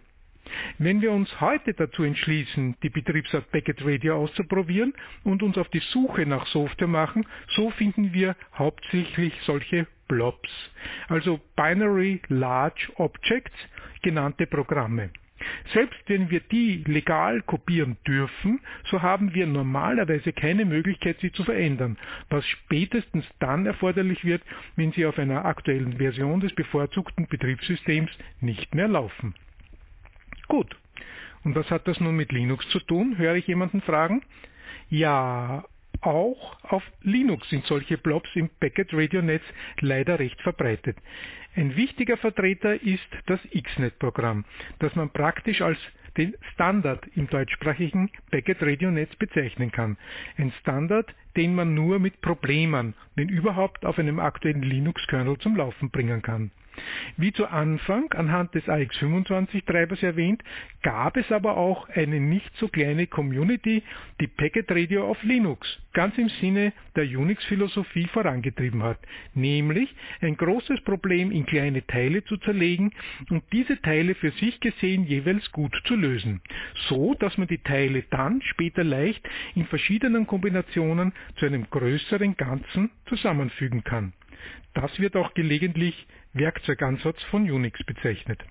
Wenn 0.80 1.02
wir 1.02 1.12
uns 1.12 1.30
heute 1.40 1.74
dazu 1.74 2.04
entschließen, 2.04 2.76
die 2.84 2.90
Betriebsart 2.90 3.52
Packet 3.52 3.86
Radio 3.86 4.18
auszuprobieren 4.18 4.94
und 5.24 5.44
uns 5.44 5.58
auf 5.58 5.70
die 5.70 5.84
Suche 5.92 6.26
nach 6.26 6.46
Software 6.48 6.88
machen, 6.88 7.26
so 7.56 7.70
finden 7.72 8.14
wir 8.14 8.36
hauptsächlich 8.56 9.34
solche 9.44 9.88
Blobs, 10.12 10.50
also 11.08 11.40
Binary 11.56 12.22
Large 12.28 12.92
Objects, 12.98 13.56
genannte 14.02 14.46
Programme. 14.46 15.10
Selbst 15.74 15.98
wenn 16.08 16.30
wir 16.30 16.42
die 16.42 16.84
legal 16.86 17.42
kopieren 17.44 17.96
dürfen, 18.06 18.60
so 18.90 19.02
haben 19.02 19.34
wir 19.34 19.48
normalerweise 19.48 20.34
keine 20.34 20.66
Möglichkeit, 20.66 21.18
sie 21.22 21.32
zu 21.32 21.46
verändern, 21.46 21.98
was 22.30 22.46
spätestens 22.46 23.26
dann 23.40 23.66
erforderlich 23.66 24.26
wird, 24.26 24.44
wenn 24.76 24.92
sie 24.92 25.06
auf 25.06 25.18
einer 25.18 25.46
aktuellen 25.46 25.98
Version 25.98 26.42
des 26.42 26.54
bevorzugten 26.54 27.28
Betriebssystems 27.28 28.12
nicht 28.42 28.76
mehr 28.76 28.90
laufen. 28.90 29.34
Gut. 30.50 30.76
Und 31.46 31.56
was 31.56 31.72
hat 31.72 31.88
das 31.88 32.02
nun 32.02 32.18
mit 32.18 32.34
Linux 32.34 32.68
zu 32.68 32.80
tun, 32.82 33.18
höre 33.18 33.36
ich 33.36 33.48
jemanden 33.48 33.82
fragen. 33.82 34.22
Ja, 34.90 35.64
auch 36.02 36.58
auf 36.64 36.84
Linux 37.02 37.50
sind 37.50 37.66
solche 37.66 37.98
Blobs 37.98 38.30
im 38.36 38.50
Packet-Radio-Netz 38.60 39.44
leider 39.80 40.20
recht 40.20 40.42
verbreitet. 40.42 40.98
Ein 41.56 41.76
wichtiger 41.76 42.18
Vertreter 42.18 42.82
ist 42.82 43.08
das 43.26 43.40
XNet-Programm, 43.52 44.46
das 44.80 44.96
man 44.96 45.10
praktisch 45.10 45.62
als 45.62 45.78
den 46.18 46.36
Standard 46.54 47.06
im 47.16 47.28
deutschsprachigen 47.28 48.10
Packet-Radio-Netz 48.32 49.16
bezeichnen 49.16 49.72
kann. 49.72 49.98
Ein 50.38 50.52
Standard, 50.60 51.14
den 51.36 51.56
man 51.56 51.74
nur 51.74 52.00
mit 52.00 52.22
Problemen, 52.22 52.94
wenn 53.16 53.30
überhaupt, 53.30 53.86
auf 53.86 54.00
einem 54.00 54.20
aktuellen 54.20 54.62
Linux-Kernel 54.62 55.38
zum 55.40 55.56
Laufen 55.56 55.90
bringen 55.90 56.22
kann. 56.22 56.52
Wie 57.18 57.34
zu 57.34 57.48
Anfang 57.48 58.12
anhand 58.14 58.56
des 58.56 58.64
AX25-Treibers 58.66 60.02
erwähnt, 60.04 60.42
gab 60.82 61.18
es 61.18 61.32
aber 61.32 61.58
auch 61.58 61.90
eine 61.90 62.20
nicht 62.20 62.50
so 62.58 62.70
kleine 62.70 63.08
Community, 63.08 63.84
die 64.20 64.28
Packet 64.28 64.72
Radio 64.72 65.08
auf 65.08 65.22
Linux 65.24 65.68
ganz 65.94 66.18
im 66.18 66.30
Sinne 66.30 66.74
der 66.96 67.04
Unix-Philosophie 67.04 68.08
vorangetrieben 68.08 68.84
hat, 68.84 69.00
nämlich 69.34 69.94
ein 70.22 70.38
großes 70.38 70.82
Problem 70.82 71.32
in 71.32 71.46
kleine 71.46 71.86
Teile 71.86 72.24
zu 72.24 72.38
zerlegen 72.38 72.92
und 73.30 73.44
diese 73.52 73.82
Teile 73.82 74.16
für 74.16 74.32
sich 74.32 74.60
gesehen 74.60 75.04
jeweils 75.04 75.52
gut 75.52 75.76
zu 75.86 75.96
lösen, 75.96 76.42
so 76.88 77.14
dass 77.16 77.38
man 77.38 77.48
die 77.48 77.58
Teile 77.58 78.04
dann 78.10 78.42
später 78.42 78.84
leicht 78.84 79.28
in 79.56 79.66
verschiedenen 79.66 80.28
Kombinationen 80.28 81.14
zu 81.38 81.46
einem 81.46 81.70
größeren 81.70 82.38
Ganzen 82.38 82.92
zusammenfügen 83.08 83.84
kann. 83.84 84.14
Das 84.74 85.00
wird 85.00 85.16
auch 85.16 85.34
gelegentlich 85.34 86.08
Werkzeugansatz 86.34 87.22
von 87.24 87.50
Unix 87.50 87.84
bezeichnet. 87.84 88.44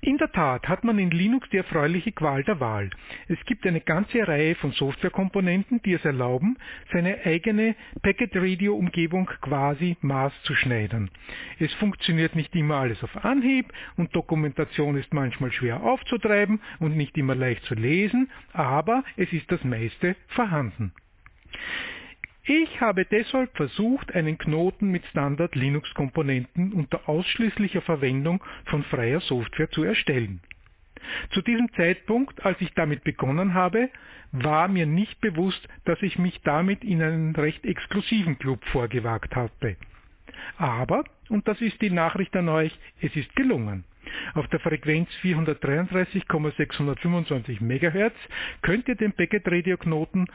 In 0.00 0.18
der 0.18 0.32
Tat 0.32 0.68
hat 0.68 0.82
man 0.82 0.98
in 0.98 1.12
Linux 1.12 1.48
die 1.50 1.58
erfreuliche 1.58 2.10
Qual 2.10 2.42
der 2.42 2.58
Wahl. 2.58 2.90
Es 3.28 3.38
gibt 3.44 3.64
eine 3.66 3.80
ganze 3.80 4.26
Reihe 4.26 4.56
von 4.56 4.72
Softwarekomponenten, 4.72 5.80
die 5.82 5.92
es 5.92 6.04
erlauben, 6.04 6.58
seine 6.92 7.18
eigene 7.24 7.76
Packet-Radio-Umgebung 8.02 9.26
quasi 9.40 9.96
maßzuschneidern. 10.00 11.08
Es 11.60 11.72
funktioniert 11.74 12.34
nicht 12.34 12.54
immer 12.56 12.76
alles 12.78 13.02
auf 13.04 13.24
Anhieb 13.24 13.72
und 13.96 14.14
Dokumentation 14.16 14.96
ist 14.96 15.14
manchmal 15.14 15.52
schwer 15.52 15.82
aufzutreiben 15.82 16.60
und 16.80 16.96
nicht 16.96 17.16
immer 17.16 17.36
leicht 17.36 17.64
zu 17.66 17.74
lesen, 17.74 18.28
aber 18.52 19.04
es 19.16 19.32
ist 19.32 19.50
das 19.52 19.62
meiste 19.62 20.16
vorhanden. 20.28 20.92
Ich 22.44 22.80
habe 22.80 23.04
deshalb 23.04 23.56
versucht, 23.56 24.12
einen 24.14 24.36
Knoten 24.36 24.90
mit 24.90 25.04
Standard 25.06 25.54
Linux-Komponenten 25.54 26.72
unter 26.72 27.08
ausschließlicher 27.08 27.82
Verwendung 27.82 28.42
von 28.64 28.82
freier 28.84 29.20
Software 29.20 29.70
zu 29.70 29.84
erstellen. 29.84 30.40
Zu 31.30 31.42
diesem 31.42 31.72
Zeitpunkt, 31.74 32.44
als 32.44 32.60
ich 32.60 32.72
damit 32.74 33.04
begonnen 33.04 33.54
habe, 33.54 33.90
war 34.32 34.66
mir 34.66 34.86
nicht 34.86 35.20
bewusst, 35.20 35.68
dass 35.84 36.02
ich 36.02 36.18
mich 36.18 36.40
damit 36.42 36.82
in 36.82 37.02
einen 37.02 37.36
recht 37.36 37.64
exklusiven 37.64 38.38
Club 38.38 38.64
vorgewagt 38.66 39.36
hatte. 39.36 39.76
Aber, 40.56 41.04
und 41.28 41.46
das 41.46 41.60
ist 41.60 41.80
die 41.80 41.90
Nachricht 41.90 42.34
an 42.34 42.48
euch, 42.48 42.76
es 43.00 43.14
ist 43.14 43.36
gelungen. 43.36 43.84
Auf 44.34 44.48
der 44.48 44.60
Frequenz 44.60 45.08
433,625 45.22 47.60
MHz 47.60 48.14
könnt 48.62 48.88
ihr 48.88 48.96
den 48.96 49.12
Packet 49.12 49.46
Radio 49.46 49.76
Knoten 49.76 50.26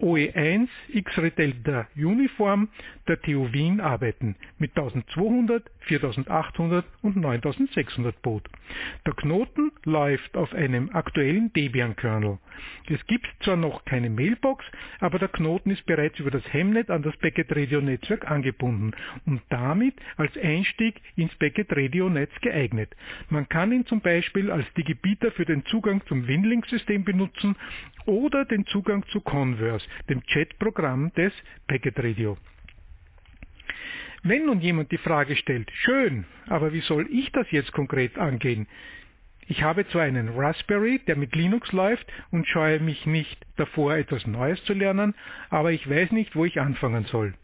OE1 0.00 0.68
X-Retail 0.88 1.52
der 1.64 1.88
Uniform 1.96 2.68
der 3.08 3.20
TU 3.20 3.52
Wien 3.52 3.80
arbeiten 3.80 4.36
mit 4.58 4.76
1200, 4.76 5.62
4800 5.80 6.84
und 7.02 7.16
9600 7.16 8.20
Baud. 8.20 8.42
Der 9.06 9.14
Knoten 9.14 9.72
läuft 9.84 10.36
auf 10.36 10.52
einem 10.52 10.90
aktuellen 10.90 11.52
Debian-Kernel. 11.52 12.38
Es 12.88 13.04
gibt 13.06 13.26
zwar 13.42 13.56
noch 13.56 13.84
keine 13.84 14.10
Mailbox, 14.10 14.64
aber 15.00 15.18
der 15.18 15.28
Knoten 15.28 15.70
ist 15.70 15.86
bereits 15.86 16.18
über 16.18 16.30
das 16.30 16.42
Hemnet 16.52 16.90
an 16.90 17.02
das 17.02 17.16
Packet 17.18 17.54
Radio 17.54 17.80
Netzwerk 17.80 18.30
angebunden 18.30 18.92
und 19.24 19.40
damit 19.48 19.94
als 20.16 20.36
Einstieg 20.36 21.00
ins 21.16 21.34
Packet 21.36 21.72
Radio 21.72 22.08
Netz 22.08 22.32
geeignet. 22.40 22.94
Man 23.30 23.48
kann 23.48 23.72
ihn 23.72 23.86
zum 23.86 24.00
Beispiel 24.00 24.50
als 24.50 24.66
Digibieter 24.74 25.30
für 25.32 25.44
den 25.44 25.64
Zugang 25.66 26.02
zum 26.06 26.26
Winlink-System 26.26 27.04
benutzen 27.04 27.56
oder 28.06 28.44
den 28.44 28.66
Zugang 28.66 29.04
zu 29.08 29.20
Converse, 29.20 29.85
dem 30.08 30.22
Chatprogramm 30.26 31.12
des 31.14 31.32
Packet 31.66 31.98
Radio. 31.98 32.36
Wenn 34.22 34.46
nun 34.46 34.60
jemand 34.60 34.90
die 34.90 34.98
Frage 34.98 35.36
stellt, 35.36 35.70
schön, 35.72 36.24
aber 36.48 36.72
wie 36.72 36.80
soll 36.80 37.06
ich 37.10 37.30
das 37.32 37.50
jetzt 37.50 37.72
konkret 37.72 38.18
angehen? 38.18 38.66
Ich 39.48 39.62
habe 39.62 39.86
zwar 39.88 40.02
einen 40.02 40.30
Raspberry, 40.30 40.98
der 41.06 41.16
mit 41.16 41.36
Linux 41.36 41.70
läuft 41.70 42.06
und 42.32 42.48
scheue 42.48 42.80
mich 42.80 43.06
nicht 43.06 43.46
davor, 43.56 43.94
etwas 43.94 44.26
Neues 44.26 44.62
zu 44.64 44.72
lernen, 44.72 45.14
aber 45.50 45.70
ich 45.70 45.88
weiß 45.88 46.10
nicht, 46.10 46.34
wo 46.34 46.44
ich 46.44 46.60
anfangen 46.60 47.04
soll. 47.04 47.34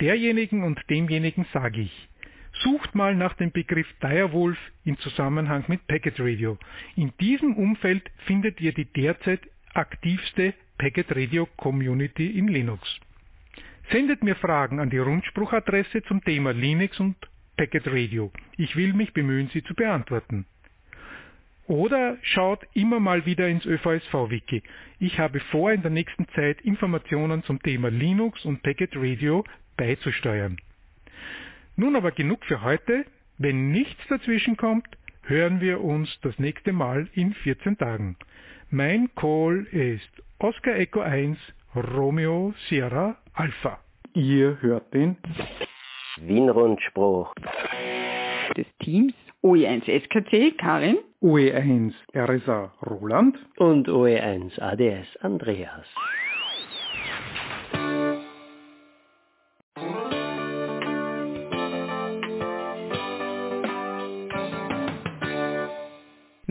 Derjenigen 0.00 0.64
und 0.64 0.80
demjenigen 0.88 1.44
sage 1.52 1.82
ich, 1.82 2.08
sucht 2.62 2.94
mal 2.94 3.14
nach 3.14 3.34
dem 3.34 3.52
Begriff 3.52 3.86
Direwolf 4.02 4.58
im 4.84 4.98
Zusammenhang 4.98 5.64
mit 5.68 5.86
Packet 5.86 6.18
Radio. 6.18 6.58
In 6.96 7.12
diesem 7.20 7.54
Umfeld 7.54 8.10
findet 8.26 8.60
ihr 8.60 8.72
die 8.72 8.86
derzeit 8.86 9.40
aktivste 9.74 10.54
Packet 10.82 11.14
Radio 11.14 11.46
Community 11.58 12.36
in 12.36 12.48
Linux. 12.48 12.82
Sendet 13.92 14.24
mir 14.24 14.34
Fragen 14.34 14.80
an 14.80 14.90
die 14.90 14.98
Rundspruchadresse 14.98 16.02
zum 16.02 16.24
Thema 16.24 16.52
Linux 16.52 16.98
und 16.98 17.14
Packet 17.56 17.86
Radio. 17.86 18.32
Ich 18.56 18.74
will 18.74 18.92
mich 18.92 19.12
bemühen, 19.12 19.48
sie 19.52 19.62
zu 19.62 19.76
beantworten. 19.76 20.44
Oder 21.68 22.18
schaut 22.22 22.66
immer 22.74 22.98
mal 22.98 23.24
wieder 23.26 23.46
ins 23.46 23.64
ÖVSV-Wiki. 23.64 24.64
Ich 24.98 25.20
habe 25.20 25.38
vor, 25.52 25.70
in 25.70 25.82
der 25.82 25.92
nächsten 25.92 26.26
Zeit 26.30 26.60
Informationen 26.62 27.44
zum 27.44 27.62
Thema 27.62 27.88
Linux 27.88 28.44
und 28.44 28.64
Packet 28.64 28.96
Radio 28.96 29.44
beizusteuern. 29.76 30.56
Nun 31.76 31.94
aber 31.94 32.10
genug 32.10 32.44
für 32.46 32.62
heute. 32.62 33.04
Wenn 33.38 33.70
nichts 33.70 34.04
dazwischen 34.08 34.56
kommt, 34.56 34.88
hören 35.26 35.60
wir 35.60 35.80
uns 35.80 36.08
das 36.22 36.36
nächste 36.40 36.72
Mal 36.72 37.08
in 37.14 37.34
14 37.34 37.78
Tagen. 37.78 38.16
Mein 38.74 39.10
Call 39.16 39.66
ist 39.70 40.08
Oscar 40.38 40.76
Echo 40.76 41.00
1 41.00 41.36
Romeo 41.76 42.54
Sierra 42.70 43.18
Alpha. 43.34 43.78
Ihr 44.14 44.62
hört 44.62 44.94
den 44.94 45.18
Wienrundspruch 46.16 47.34
des 48.56 48.64
Teams 48.78 49.12
OE1 49.42 49.84
SKC 49.84 50.56
Karin, 50.56 50.96
OE1 51.20 51.92
RSA 52.16 52.72
Roland 52.88 53.36
und 53.58 53.90
OE1 53.90 54.58
ADS 54.58 55.18
Andreas. 55.20 55.84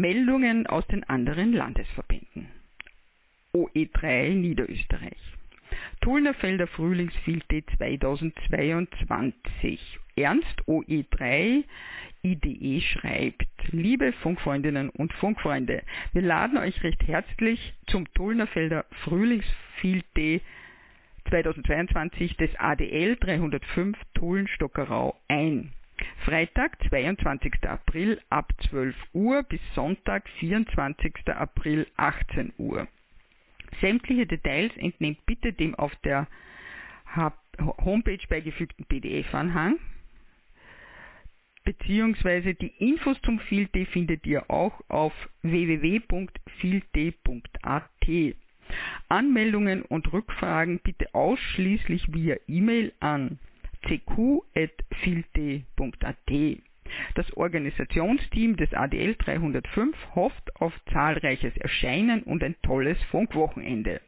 Meldungen 0.02 0.66
aus 0.66 0.86
den 0.88 1.04
anderen 1.04 1.54
Landesverbänden. 1.54 2.48
OE3 3.54 4.34
Niederösterreich. 4.34 5.22
Tullnerfelder 6.02 6.66
Frühlingsfilte 6.66 7.64
2022. 7.78 10.00
Ernst 10.16 10.60
OE3 10.68 11.64
IDE 12.24 12.82
schreibt, 12.82 13.46
liebe 13.72 14.12
Funkfreundinnen 14.14 14.90
und 14.90 15.14
Funkfreunde, 15.14 15.84
wir 16.14 16.24
laden 16.24 16.58
euch 16.58 16.82
recht 16.82 17.08
herzlich 17.08 17.76
zum 17.86 18.12
Tullnerfelder 18.16 18.86
Frühlingsfilte 19.04 20.42
2022 21.30 22.38
des 22.38 22.50
ADL 22.58 23.18
305 23.18 23.96
Tullen-Stockerau 24.16 25.16
ein. 25.28 25.74
Freitag, 26.26 26.78
22. 26.90 27.68
April 27.68 28.22
ab 28.30 28.52
12 28.70 28.96
Uhr 29.14 29.44
bis 29.44 29.60
Sonntag, 29.76 30.28
24. 30.40 31.14
April 31.28 31.88
18 31.98 32.54
Uhr. 32.58 32.88
Sämtliche 33.80 34.26
Details 34.26 34.76
entnehmt 34.78 35.26
bitte 35.26 35.54
dem 35.54 35.76
auf 35.76 35.96
der 36.04 36.28
Homepage 37.84 38.26
beigefügten 38.30 38.86
PDF-Anhang, 38.86 39.78
beziehungsweise 41.64 42.54
die 42.54 42.74
Infos 42.80 43.22
zum 43.22 43.40
Field 43.40 43.72
findet 43.90 44.26
ihr 44.26 44.50
auch 44.50 44.82
auf 44.90 45.14
www.field.at. 45.42 46.26
Anmeldungen 49.10 49.82
und 49.82 50.14
Rückfragen 50.14 50.80
bitte 50.80 51.14
ausschließlich 51.14 52.14
via 52.14 52.38
E-Mail 52.48 52.94
an 53.00 53.40
cq.filte.at. 53.88 55.72
Das 57.16 57.32
Organisationsteam 57.38 58.58
des 58.58 58.74
ADL 58.74 59.16
305 59.16 59.96
hofft 60.16 60.56
auf 60.58 60.74
zahlreiches 60.92 61.56
Erscheinen 61.58 62.24
und 62.24 62.44
ein 62.44 62.56
tolles 62.64 63.02
Funkwochenende. 63.06 64.02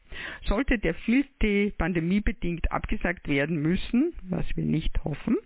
Sollte 0.43 0.77
der 0.77 0.93
Filte 0.93 1.71
pandemiebedingt 1.77 2.71
abgesagt 2.71 3.27
werden 3.27 3.61
müssen, 3.61 4.13
was 4.23 4.45
wir 4.55 4.65
nicht 4.65 5.03
hoffen, 5.03 5.37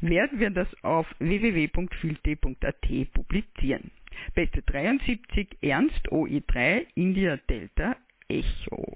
werden 0.00 0.40
wir 0.40 0.50
das 0.50 0.68
auf 0.82 1.06
www.filte.at 1.18 3.12
publizieren. 3.12 3.90
Beste 4.34 4.62
73 4.62 5.58
Ernst 5.60 6.08
OE3 6.08 6.86
India 6.94 7.36
Delta 7.48 7.96
Echo. 8.28 8.94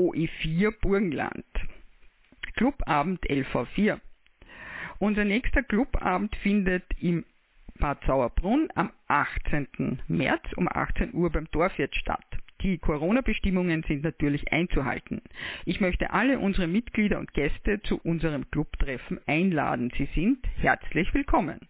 OE4 0.00 0.70
Burgenland. 0.80 1.44
Clubabend 2.56 3.22
LV4. 3.28 4.00
Unser 4.98 5.26
nächster 5.26 5.62
Clubabend 5.62 6.34
findet 6.36 6.84
im 7.02 7.26
Bad 7.78 8.02
Sauerbrunn 8.06 8.68
am 8.74 8.90
18. 9.08 10.00
März 10.08 10.42
um 10.56 10.68
18 10.68 11.12
Uhr 11.12 11.28
beim 11.28 11.50
Dorfwirt 11.50 11.94
statt. 11.94 12.24
Die 12.62 12.78
Corona-Bestimmungen 12.78 13.82
sind 13.82 14.02
natürlich 14.02 14.50
einzuhalten. 14.50 15.20
Ich 15.66 15.82
möchte 15.82 16.10
alle 16.12 16.38
unsere 16.38 16.66
Mitglieder 16.66 17.18
und 17.18 17.34
Gäste 17.34 17.82
zu 17.82 18.00
unserem 18.02 18.50
Clubtreffen 18.50 19.20
einladen. 19.26 19.92
Sie 19.98 20.08
sind 20.14 20.38
herzlich 20.56 21.12
willkommen. 21.12 21.60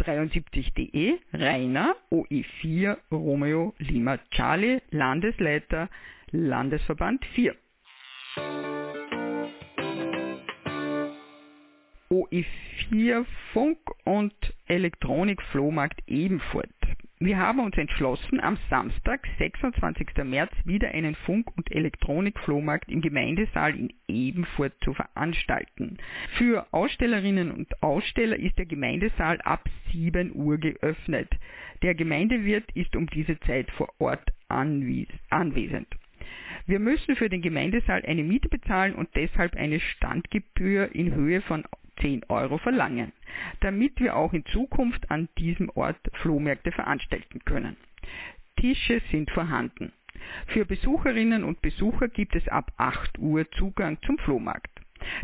73.de 0.00 1.18
Rainer 1.32 1.94
OE4 2.10 2.96
Romeo 3.12 3.72
Lima 3.78 4.18
Charlie 4.32 4.80
Landesleiter 4.90 5.88
Landesverband 6.32 7.24
4. 7.34 7.54
OE4 12.10 13.26
Funk 13.52 13.78
und 14.04 14.32
Elektronik 14.66 15.42
Flohmarkt 15.42 16.00
Ebenfurt. 16.06 16.70
Wir 17.18 17.36
haben 17.36 17.60
uns 17.60 17.76
entschlossen, 17.76 18.40
am 18.40 18.56
Samstag, 18.70 19.28
26. 19.38 20.24
März, 20.24 20.50
wieder 20.64 20.88
einen 20.92 21.14
Funk- 21.16 21.54
und 21.56 21.70
Elektronik-Flohmarkt 21.70 22.90
im 22.90 23.02
Gemeindesaal 23.02 23.76
in 23.76 23.92
Ebenfurt 24.06 24.72
zu 24.82 24.94
veranstalten. 24.94 25.98
Für 26.38 26.66
Ausstellerinnen 26.70 27.50
und 27.50 27.82
Aussteller 27.82 28.38
ist 28.38 28.56
der 28.56 28.66
Gemeindesaal 28.66 29.38
ab 29.42 29.68
7 29.92 30.34
Uhr 30.34 30.56
geöffnet. 30.56 31.28
Der 31.82 31.94
Gemeindewirt 31.94 32.70
ist 32.72 32.96
um 32.96 33.06
diese 33.10 33.38
Zeit 33.40 33.70
vor 33.72 33.92
Ort 33.98 34.32
anwesend. 34.48 35.88
Wir 36.66 36.78
müssen 36.78 37.16
für 37.16 37.28
den 37.28 37.42
Gemeindesaal 37.42 38.02
eine 38.06 38.22
Miete 38.22 38.48
bezahlen 38.48 38.94
und 38.94 39.08
deshalb 39.14 39.56
eine 39.56 39.80
Standgebühr 39.80 40.94
in 40.94 41.14
Höhe 41.14 41.42
von 41.42 41.64
10 42.00 42.24
Euro 42.28 42.58
verlangen, 42.58 43.12
damit 43.60 44.00
wir 44.00 44.16
auch 44.16 44.32
in 44.32 44.44
Zukunft 44.46 45.10
an 45.10 45.28
diesem 45.38 45.70
Ort 45.70 46.00
Flohmärkte 46.22 46.72
veranstalten 46.72 47.40
können. 47.44 47.76
Tische 48.56 49.00
sind 49.10 49.30
vorhanden. 49.30 49.92
Für 50.48 50.64
Besucherinnen 50.64 51.44
und 51.44 51.62
Besucher 51.62 52.08
gibt 52.08 52.34
es 52.34 52.48
ab 52.48 52.72
8 52.76 53.18
Uhr 53.18 53.50
Zugang 53.52 53.98
zum 54.02 54.18
Flohmarkt. 54.18 54.70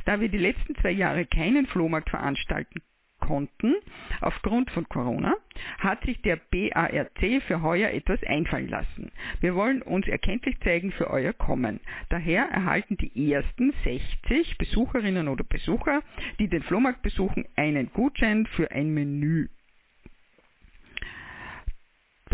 Da 0.05 0.21
wir 0.21 0.29
die 0.29 0.39
letzten 0.39 0.77
zwei 0.77 0.93
Jahre 0.93 1.27
keinen 1.27 1.67
Flohmarkt 1.67 2.11
veranstalten 2.11 2.81
konnten, 3.27 3.75
aufgrund 4.21 4.71
von 4.71 4.89
Corona, 4.89 5.35
hat 5.79 6.05
sich 6.05 6.21
der 6.23 6.37
BARC 6.37 7.43
für 7.47 7.63
heuer 7.63 7.91
etwas 7.91 8.23
einfallen 8.25 8.69
lassen. 8.69 9.11
Wir 9.41 9.55
wollen 9.55 9.83
uns 9.83 10.07
erkenntlich 10.07 10.59
zeigen 10.61 10.93
für 10.93 11.11
euer 11.11 11.33
Kommen. 11.33 11.81
Daher 12.11 12.45
erhalten 12.45 12.97
die 12.97 13.33
ersten 13.33 13.73
60 13.85 14.59
Besucherinnen 14.59 15.29
oder 15.29 15.45
Besucher, 15.45 16.03
die 16.39 16.49
den 16.49 16.63
Flohmarkt 16.63 17.03
besuchen, 17.03 17.47
einen 17.57 17.91
Gutschein 17.93 18.47
für 18.47 18.71
ein 18.71 18.93
Menü 18.93 19.49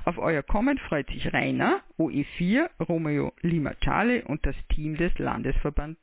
Auf 0.04 0.18
euer 0.18 0.44
Kommen 0.44 0.78
freut 0.78 1.08
sich 1.08 1.32
Rainer, 1.32 1.82
OE4, 1.98 2.70
Romeo 2.82 3.32
Lima 3.42 3.74
Charlie 3.76 4.24
und 4.24 4.46
das 4.46 4.56
Team 4.74 4.98
des 4.98 5.18
Landesverband 5.18 5.98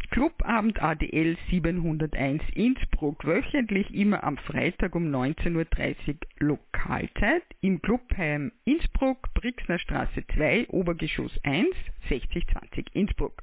Clubabend 0.11 0.81
ADL 0.81 1.37
701 1.49 2.43
Innsbruck, 2.53 3.25
wöchentlich 3.25 3.93
immer 3.93 4.25
am 4.25 4.35
Freitag 4.37 4.93
um 4.93 5.05
19.30 5.05 5.55
Uhr 5.55 6.15
Lokalzeit 6.39 7.43
im 7.61 7.81
Clubheim 7.81 8.51
Innsbruck, 8.65 9.33
Brixner 9.33 9.79
Straße 9.79 10.25
2, 10.35 10.67
Obergeschoss 10.67 11.31
1, 11.43 11.69
6020 12.09 12.87
Innsbruck. 12.93 13.41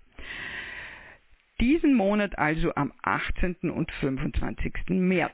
Diesen 1.58 1.94
Monat 1.94 2.38
also 2.38 2.74
am 2.74 2.92
18. 3.00 3.70
und 3.70 3.90
25. 3.90 4.90
März. 4.90 5.32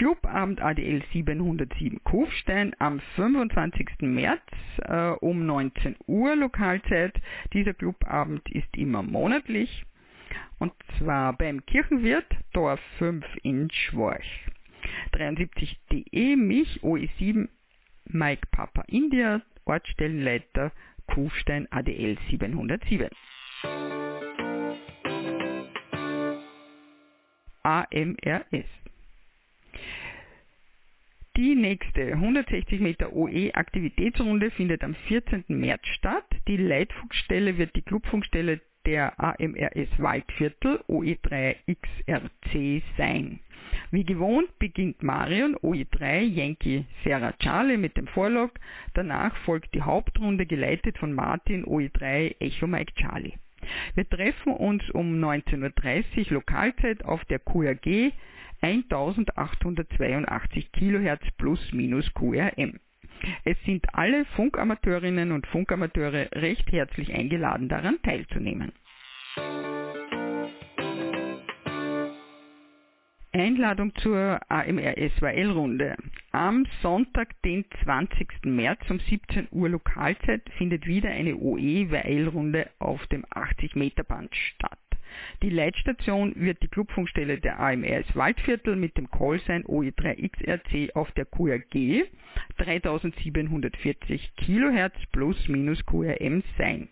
Clubabend 0.00 0.62
ADL 0.62 1.02
707 1.12 2.02
Kufstein 2.04 2.74
am 2.78 3.00
25. 3.16 3.86
März 4.00 4.40
äh, 4.78 5.10
um 5.20 5.44
19 5.44 5.94
Uhr 6.06 6.36
Lokalzeit. 6.36 7.20
Dieser 7.52 7.74
Clubabend 7.74 8.48
ist 8.48 8.74
immer 8.78 9.02
monatlich 9.02 9.84
und 10.58 10.72
zwar 10.96 11.34
beim 11.36 11.66
Kirchenwirt 11.66 12.34
Dorf 12.54 12.80
5 12.96 13.26
in 13.42 13.70
Schworch. 13.70 14.46
73.de 15.12 16.34
mich 16.34 16.80
OE7 16.82 17.48
Mike 18.06 18.48
Papa 18.52 18.84
India 18.86 19.42
Ortsstellenleiter 19.66 20.72
Kufstein 21.08 21.70
ADL 21.70 22.16
707. 22.30 23.10
AMRS 27.62 28.79
die 31.36 31.54
nächste 31.54 32.12
160 32.12 32.80
Meter 32.80 33.12
OE 33.12 33.52
Aktivitätsrunde 33.52 34.50
findet 34.50 34.82
am 34.82 34.94
14. 34.94 35.44
März 35.48 35.86
statt. 35.86 36.24
Die 36.48 36.56
Leitfunkstelle 36.56 37.56
wird 37.56 37.76
die 37.76 37.82
Clubfunkstelle 37.82 38.60
der 38.86 39.18
AMRS 39.20 39.88
Waldviertel 39.98 40.80
OE3XRC 40.88 42.82
sein. 42.96 43.40
Wie 43.90 44.04
gewohnt 44.04 44.58
beginnt 44.58 45.02
Marion 45.02 45.54
OE3 45.56 46.20
Yankee 46.22 46.84
Serra 47.04 47.32
Charlie 47.38 47.76
mit 47.76 47.96
dem 47.96 48.06
Vorlog. 48.08 48.52
Danach 48.94 49.36
folgt 49.44 49.74
die 49.74 49.82
Hauptrunde 49.82 50.46
geleitet 50.46 50.98
von 50.98 51.12
Martin 51.12 51.64
OE3 51.64 52.36
Echo 52.40 52.66
Mike 52.66 52.94
Charlie. 52.94 53.34
Wir 53.94 54.08
treffen 54.08 54.52
uns 54.52 54.88
um 54.90 55.22
19.30 55.22 56.26
Uhr 56.26 56.34
Lokalzeit 56.34 57.04
auf 57.04 57.24
der 57.26 57.38
QRG 57.38 58.12
1882 58.60 60.72
kHz 60.72 61.30
plus 61.38 61.72
minus 61.72 62.12
QRM. 62.14 62.78
Es 63.44 63.56
sind 63.64 63.86
alle 63.94 64.24
Funkamateurinnen 64.36 65.32
und 65.32 65.46
Funkamateure 65.46 66.28
recht 66.34 66.70
herzlich 66.72 67.14
eingeladen, 67.14 67.68
daran 67.68 67.98
teilzunehmen. 68.02 68.72
Einladung 73.32 73.94
zur 73.96 74.40
AMRSWL-Runde. 74.48 75.96
Am 76.32 76.66
Sonntag, 76.82 77.40
den 77.42 77.64
20. 77.84 78.44
März 78.44 78.80
um 78.90 78.98
17 78.98 79.48
Uhr 79.52 79.68
Lokalzeit 79.68 80.42
findet 80.58 80.86
wieder 80.86 81.10
eine 81.10 81.36
OE-WL-Runde 81.36 82.68
auf 82.80 83.06
dem 83.06 83.24
80-Meter-Band 83.26 84.34
statt. 84.34 84.89
Die 85.42 85.50
Leitstation 85.50 86.32
wird 86.36 86.62
die 86.62 86.68
Clubfunkstelle 86.68 87.38
der 87.38 87.60
AMRS 87.60 88.14
Waldviertel 88.14 88.76
mit 88.76 88.96
dem 88.96 89.10
Callsign 89.10 89.64
OE3XRC 89.64 90.94
auf 90.94 91.10
der 91.12 91.24
QRG 91.24 92.04
3740 92.58 94.32
kHz 94.36 95.06
plus 95.12 95.48
minus 95.48 95.84
QRM 95.86 96.42
sein. 96.58 96.88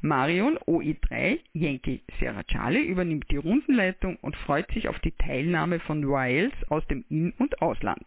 Marion 0.00 0.58
OE3 0.66 1.40
Yankee 1.52 2.00
Serra 2.18 2.42
Charlie 2.44 2.86
übernimmt 2.86 3.30
die 3.30 3.36
Rundenleitung 3.36 4.16
und 4.16 4.36
freut 4.36 4.70
sich 4.72 4.88
auf 4.88 4.98
die 5.00 5.12
Teilnahme 5.12 5.80
von 5.80 6.06
Wiles 6.06 6.52
aus 6.68 6.86
dem 6.86 7.04
In- 7.10 7.32
und 7.38 7.60
Ausland. 7.60 8.04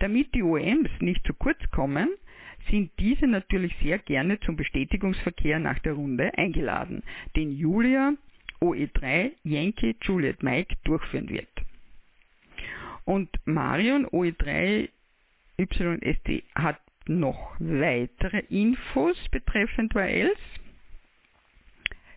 Damit 0.00 0.34
die 0.34 0.42
OEMs 0.42 0.90
nicht 1.00 1.24
zu 1.26 1.34
kurz 1.34 1.58
kommen, 1.70 2.08
sind 2.70 2.90
diese 2.98 3.26
natürlich 3.26 3.74
sehr 3.82 3.98
gerne 3.98 4.38
zum 4.40 4.56
Bestätigungsverkehr 4.56 5.58
nach 5.58 5.78
der 5.80 5.94
Runde 5.94 6.36
eingeladen, 6.36 7.02
den 7.36 7.52
Julia 7.52 8.14
OE3 8.60 9.32
Yankee 9.42 9.96
Juliet 10.02 10.42
Mike 10.42 10.76
durchführen 10.84 11.28
wird. 11.28 11.48
Und 13.04 13.28
Marion 13.44 14.06
OE3 14.06 14.88
YSD 15.58 16.44
hat 16.54 16.80
noch 17.06 17.54
weitere 17.58 18.40
Infos 18.48 19.16
betreffend 19.30 19.94
YLs 19.94 20.38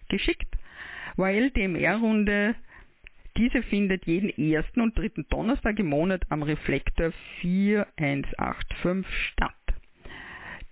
geschickt. 0.10 0.56
YL 1.18 1.52
DMR-Runde, 1.52 2.56
diese 3.38 3.64
findet 3.64 4.06
jeden 4.06 4.30
ersten 4.30 4.82
und 4.82 4.98
dritten 4.98 5.26
Donnerstag 5.30 5.80
im 5.80 5.88
Monat 5.88 6.24
am 6.30 6.44
Reflektor 6.44 7.12
4185 7.42 9.06
statt. 9.32 9.63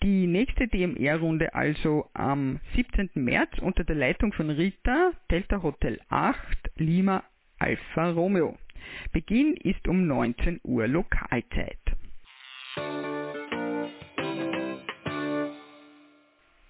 Die 0.04 0.26
nächste 0.26 0.68
DMR-Runde 0.68 1.54
also 1.54 2.10
am 2.14 2.60
17. 2.76 3.12
März 3.14 3.52
unter 3.60 3.84
der 3.84 3.96
Leitung 3.96 4.34
von 4.34 4.50
Rita, 4.50 5.12
Delta 5.30 5.62
Hotel 5.62 6.00
8, 6.10 6.40
Lima 6.78 7.24
Alfa 7.60 8.10
Romeo. 8.10 8.58
Beginn 9.12 9.56
ist 9.58 9.88
um 9.88 10.08
19 10.08 10.60
Uhr 10.64 10.88
Lokalzeit. 10.88 11.78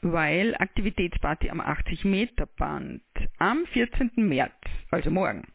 Weil 0.01 0.53
Aktivitätsparty 0.55 1.51
am 1.51 1.61
80 1.61 2.03
Meter 2.03 2.47
Band 2.57 3.01
am 3.37 3.65
14. 3.67 4.11
März, 4.17 4.51
also 4.89 5.09
morgen, 5.09 5.47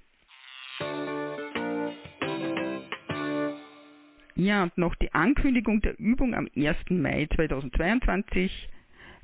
Ja, 4.35 4.63
und 4.63 4.77
noch 4.77 4.95
die 4.95 5.13
Ankündigung 5.13 5.81
der 5.81 5.99
Übung 5.99 6.33
am 6.33 6.47
1. 6.55 6.77
Mai 6.89 7.27
2022 7.35 8.69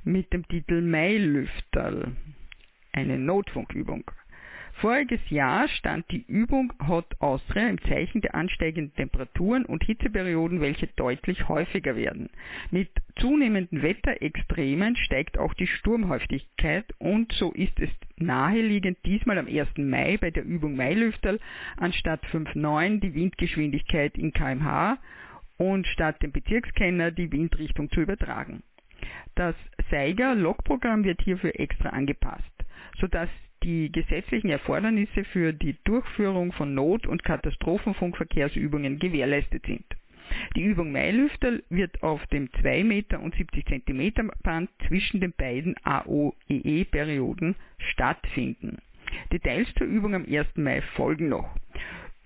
mit 0.04 0.32
dem 0.34 0.48
Titel 0.48 0.82
Mailüfterl, 0.82 2.12
eine 2.92 3.18
Notfunkübung. 3.18 4.04
Voriges 4.82 5.22
Jahr 5.30 5.68
stand 5.70 6.06
die 6.12 6.24
Übung 6.28 6.72
Hot 6.88 7.08
Austria 7.20 7.68
im 7.68 7.82
Zeichen 7.82 8.22
der 8.22 8.36
ansteigenden 8.36 8.94
Temperaturen 8.94 9.66
und 9.66 9.84
Hitzeperioden, 9.84 10.62
welche 10.62 10.86
deutlich 10.86 11.48
häufiger 11.48 11.96
werden. 11.96 12.30
Mit 12.70 12.90
zunehmenden 13.16 13.82
Wetterextremen 13.82 14.96
steigt 14.96 15.40
auch 15.40 15.56
die 15.56 15.66
Sturmhäufigkeit 15.66 16.86
und 17.00 17.32
so 17.34 17.52
ist 17.54 17.80
es 17.80 17.90
naheliegend, 18.18 19.00
diesmal 19.04 19.40
am 19.40 19.48
1. 19.48 19.68
Mai 19.78 20.18
bei 20.18 20.30
der 20.30 20.46
Übung 20.46 20.76
Mailüfterl 20.76 21.40
anstatt 21.78 22.24
5,9 22.28 23.00
die 23.00 23.16
Windgeschwindigkeit 23.16 24.16
in 24.16 24.32
kmh 24.32 25.00
und 25.58 25.88
statt 25.88 26.22
dem 26.22 26.32
Bezirkskenner 26.32 27.10
die 27.10 27.32
Windrichtung 27.32 27.90
zu 27.90 28.02
übertragen. 28.02 28.62
Das 29.34 29.56
Seiger 29.90 30.36
Logprogramm 30.36 31.04
wird 31.04 31.22
hierfür 31.24 31.60
extra 31.60 31.90
angepasst, 31.90 32.44
sodass 33.00 33.30
die 33.64 33.92
gesetzlichen 33.92 34.50
Erfordernisse 34.50 35.24
für 35.26 35.54
die 35.54 35.76
Durchführung 35.84 36.52
von 36.54 36.74
Not- 36.74 37.08
und 37.08 37.24
Katastrophenfunkverkehrsübungen 37.24 39.00
gewährleistet 39.00 39.66
sind. 39.66 39.86
Die 40.56 40.64
Übung 40.64 40.92
Mailüfterl 40.92 41.64
wird 41.70 42.04
auf 42.04 42.26
dem 42.28 42.52
2 42.62 42.84
Meter 42.84 43.20
und 43.20 43.36
70 43.36 43.66
Zentimeter 43.66 44.24
Band 44.44 44.70
zwischen 44.88 45.22
den 45.22 45.34
beiden 45.34 45.76
AOEE-Perioden 45.84 47.56
stattfinden. 47.78 48.78
Details 49.32 49.68
zur 49.78 49.88
Übung 49.88 50.16
am 50.16 50.26
1. 50.26 50.48
Mai 50.56 50.82
folgen 50.96 51.30
noch. 51.30 51.56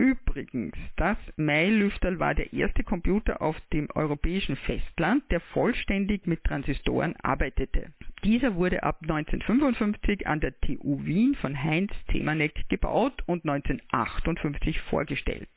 Übrigens, 0.02 0.76
das 0.95 1.16
Mailüfterl 1.36 2.18
war 2.18 2.34
der 2.34 2.54
erste 2.54 2.84
Computer 2.84 3.39
auf 3.39 3.56
dem 3.72 3.88
europäischen 3.93 4.56
Festland, 4.56 5.24
der 5.30 5.39
vollständig 5.39 6.26
mit 6.26 6.43
Transistoren 6.43 7.16
arbeitete. 7.22 7.93
Dieser 8.24 8.56
wurde 8.56 8.82
ab 8.82 8.97
1955 9.04 10.26
an 10.26 10.39
der 10.39 10.60
TU 10.60 11.06
Wien 11.06 11.36
von 11.36 11.56
Heinz 11.56 11.91
Zemanek 12.12 12.68
gebaut 12.68 13.22
und 13.28 13.45
1958 13.47 14.82
vorgestellt. 14.89 15.49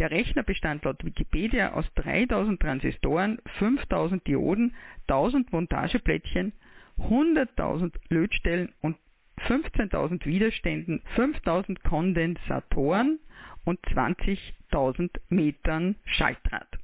Der 0.00 0.10
Rechner 0.10 0.42
bestand 0.42 0.84
laut 0.84 1.04
Wikipedia 1.04 1.74
aus 1.74 1.86
3000 1.94 2.58
Transistoren, 2.58 3.38
5000 3.60 4.26
Dioden, 4.26 4.74
1000 5.06 5.52
Montageplättchen, 5.52 6.52
100.000 6.98 7.92
Lötstellen 8.08 8.72
und 8.80 8.96
15.000 9.46 10.26
Widerständen, 10.26 11.00
5.000 11.14 11.80
Kondensatoren 11.88 13.20
und 13.68 13.78
20.000 13.88 15.10
Metern 15.28 15.96
Schaltdraht. 16.06 16.78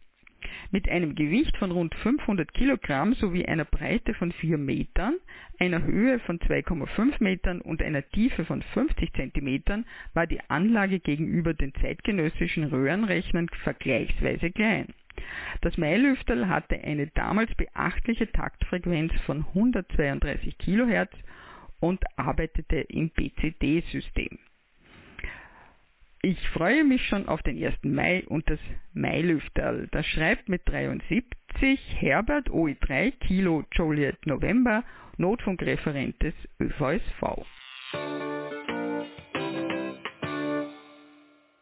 Mit 0.70 0.86
einem 0.86 1.14
Gewicht 1.14 1.56
von 1.56 1.70
rund 1.70 1.94
500 1.94 2.52
Kilogramm 2.52 3.14
sowie 3.14 3.46
einer 3.46 3.64
Breite 3.64 4.12
von 4.12 4.32
4 4.32 4.58
Metern, 4.58 5.16
einer 5.58 5.82
Höhe 5.82 6.18
von 6.20 6.38
2,5 6.40 7.22
Metern 7.22 7.62
und 7.62 7.82
einer 7.82 8.06
Tiefe 8.10 8.44
von 8.44 8.60
50 8.60 9.14
Zentimetern 9.14 9.86
war 10.12 10.26
die 10.26 10.40
Anlage 10.48 11.00
gegenüber 11.00 11.54
den 11.54 11.72
zeitgenössischen 11.80 12.64
Röhrenrechnern 12.64 13.48
vergleichsweise 13.62 14.50
klein. 14.50 14.88
Das 15.62 15.78
Mailüfterl 15.78 16.48
hatte 16.48 16.78
eine 16.84 17.06
damals 17.06 17.54
beachtliche 17.54 18.30
Taktfrequenz 18.30 19.14
von 19.22 19.46
132 19.54 20.58
kHz 20.58 21.16
und 21.80 22.04
arbeitete 22.18 22.76
im 22.76 23.08
BCD-System. 23.08 24.38
Ich 26.24 26.48
freue 26.48 26.84
mich 26.84 27.06
schon 27.06 27.28
auf 27.28 27.42
den 27.42 27.62
1. 27.62 27.74
Mai 27.82 28.24
und 28.26 28.48
das 28.48 28.58
Mailüfterl. 28.94 29.88
Das 29.92 30.06
schreibt 30.06 30.48
mit 30.48 30.62
73 30.64 31.22
Herbert 31.98 32.48
OE3 32.48 33.10
Kilo 33.10 33.62
Joliet 33.72 34.24
November, 34.24 34.84
Notfunkreferent 35.18 36.22
des 36.22 36.32
ÖVSV. 36.58 37.44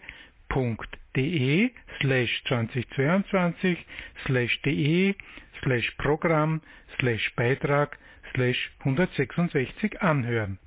slash 2.02 2.44
2022 2.46 3.78
slash 4.26 4.62
de 4.64 5.16
slash 5.62 5.96
Programm 5.98 6.62
slash 7.00 7.34
Beitrag 7.36 7.98
slash 8.34 8.72
166 8.80 10.02
anhören. 10.02 10.58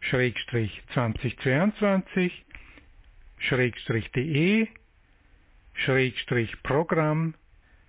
Schrägstrich 0.00 0.82
2022 0.94 2.44
Schrägstrich 3.38 4.10
de 4.12 4.68
Schrägstrich 5.74 6.62
Programm 6.62 7.34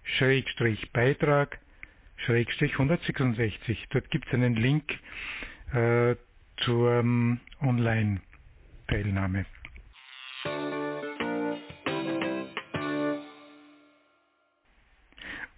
Schrägstrich 0.04 0.92
Beitrag 0.92 1.60
Schrägstrich 2.18 2.74
166. 2.74 3.88
Dort 3.90 4.12
gibt 4.12 4.28
es 4.28 4.34
einen 4.34 4.56
Link 4.56 5.00
äh, 5.74 6.16
zur 6.64 6.92
ähm, 7.00 7.40
Online-Teilnahme. 7.62 9.46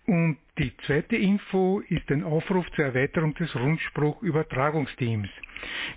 Und 0.05 0.37
die 0.59 0.71
zweite 0.85 1.15
Info 1.15 1.81
ist 1.89 2.11
ein 2.11 2.23
Aufruf 2.23 2.69
zur 2.73 2.85
Erweiterung 2.85 3.33
des 3.33 3.55
Rundspruch-Übertragungsteams. 3.55 5.29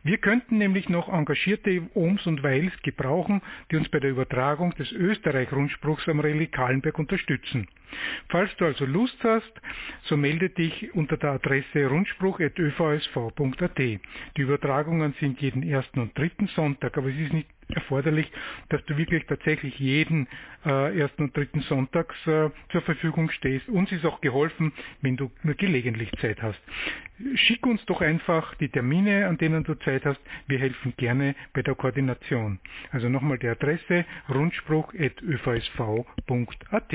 Wir 0.03 0.17
könnten 0.19 0.57
nämlich 0.59 0.89
noch 0.89 1.13
engagierte 1.13 1.83
Ohms 1.93 2.27
und 2.27 2.43
Weils 2.43 2.73
gebrauchen, 2.83 3.43
die 3.71 3.77
uns 3.77 3.89
bei 3.91 4.01
der 4.01 4.11
Übertragung 4.11 4.75
des 4.77 4.91
Österreich-Rundspruchs 4.93 6.09
am 6.09 6.21
Relais 6.21 6.51
Kahlenberg 6.51 6.99
unterstützen. 6.99 7.69
Falls 8.29 8.55
du 8.57 8.65
also 8.65 8.85
Lust 8.85 9.17
hast, 9.23 9.53
so 10.05 10.17
melde 10.17 10.51
dich 10.51 10.95
unter 10.95 11.17
der 11.17 11.33
Adresse 11.33 11.87
rundspruch.övsv.at. 11.87 13.79
Die 13.79 14.01
Übertragungen 14.37 15.15
sind 15.21 15.41
jeden 15.41 15.63
ersten 15.63 16.01
und 16.01 16.17
dritten 16.17 16.49
Sonntag, 16.49 16.97
aber 16.99 17.09
es 17.09 17.19
ist 17.19 17.33
nicht 17.33 17.49
erforderlich, 17.69 18.31
dass 18.69 18.85
du 18.85 18.97
wirklich 18.97 19.25
tatsächlich 19.27 19.79
jeden 19.79 20.29
äh, 20.65 20.99
ersten 20.99 21.25
und 21.25 21.37
dritten 21.37 21.61
Sonntags 21.63 22.15
äh, 22.27 22.51
zur 22.71 22.83
Verfügung 22.83 23.31
stehst. 23.31 23.69
Uns 23.69 23.91
ist 23.93 24.05
auch 24.05 24.21
geholfen, 24.21 24.46
wenn 25.03 25.17
du 25.17 25.31
nur 25.43 25.55
gelegentlich 25.55 26.11
Zeit 26.21 26.43
hast. 26.43 26.61
Schick 27.35 27.67
uns 27.67 27.85
doch 27.87 28.01
einfach 28.01 28.55
die 28.57 28.69
Termine, 28.69 29.27
an 29.27 29.39
denen 29.39 29.65
du 29.65 29.75
Zeit 29.75 30.05
hast. 30.05 30.21
Wir 30.47 30.59
helfen 30.59 30.93
gerne 30.97 31.35
bei 31.55 31.63
der 31.63 31.75
Koordination. 31.75 32.61
Also 32.91 33.09
nochmal 33.09 33.39
die 33.39 33.49
Adresse 33.49 34.05
rundspruch.övsv.at. 34.29 36.95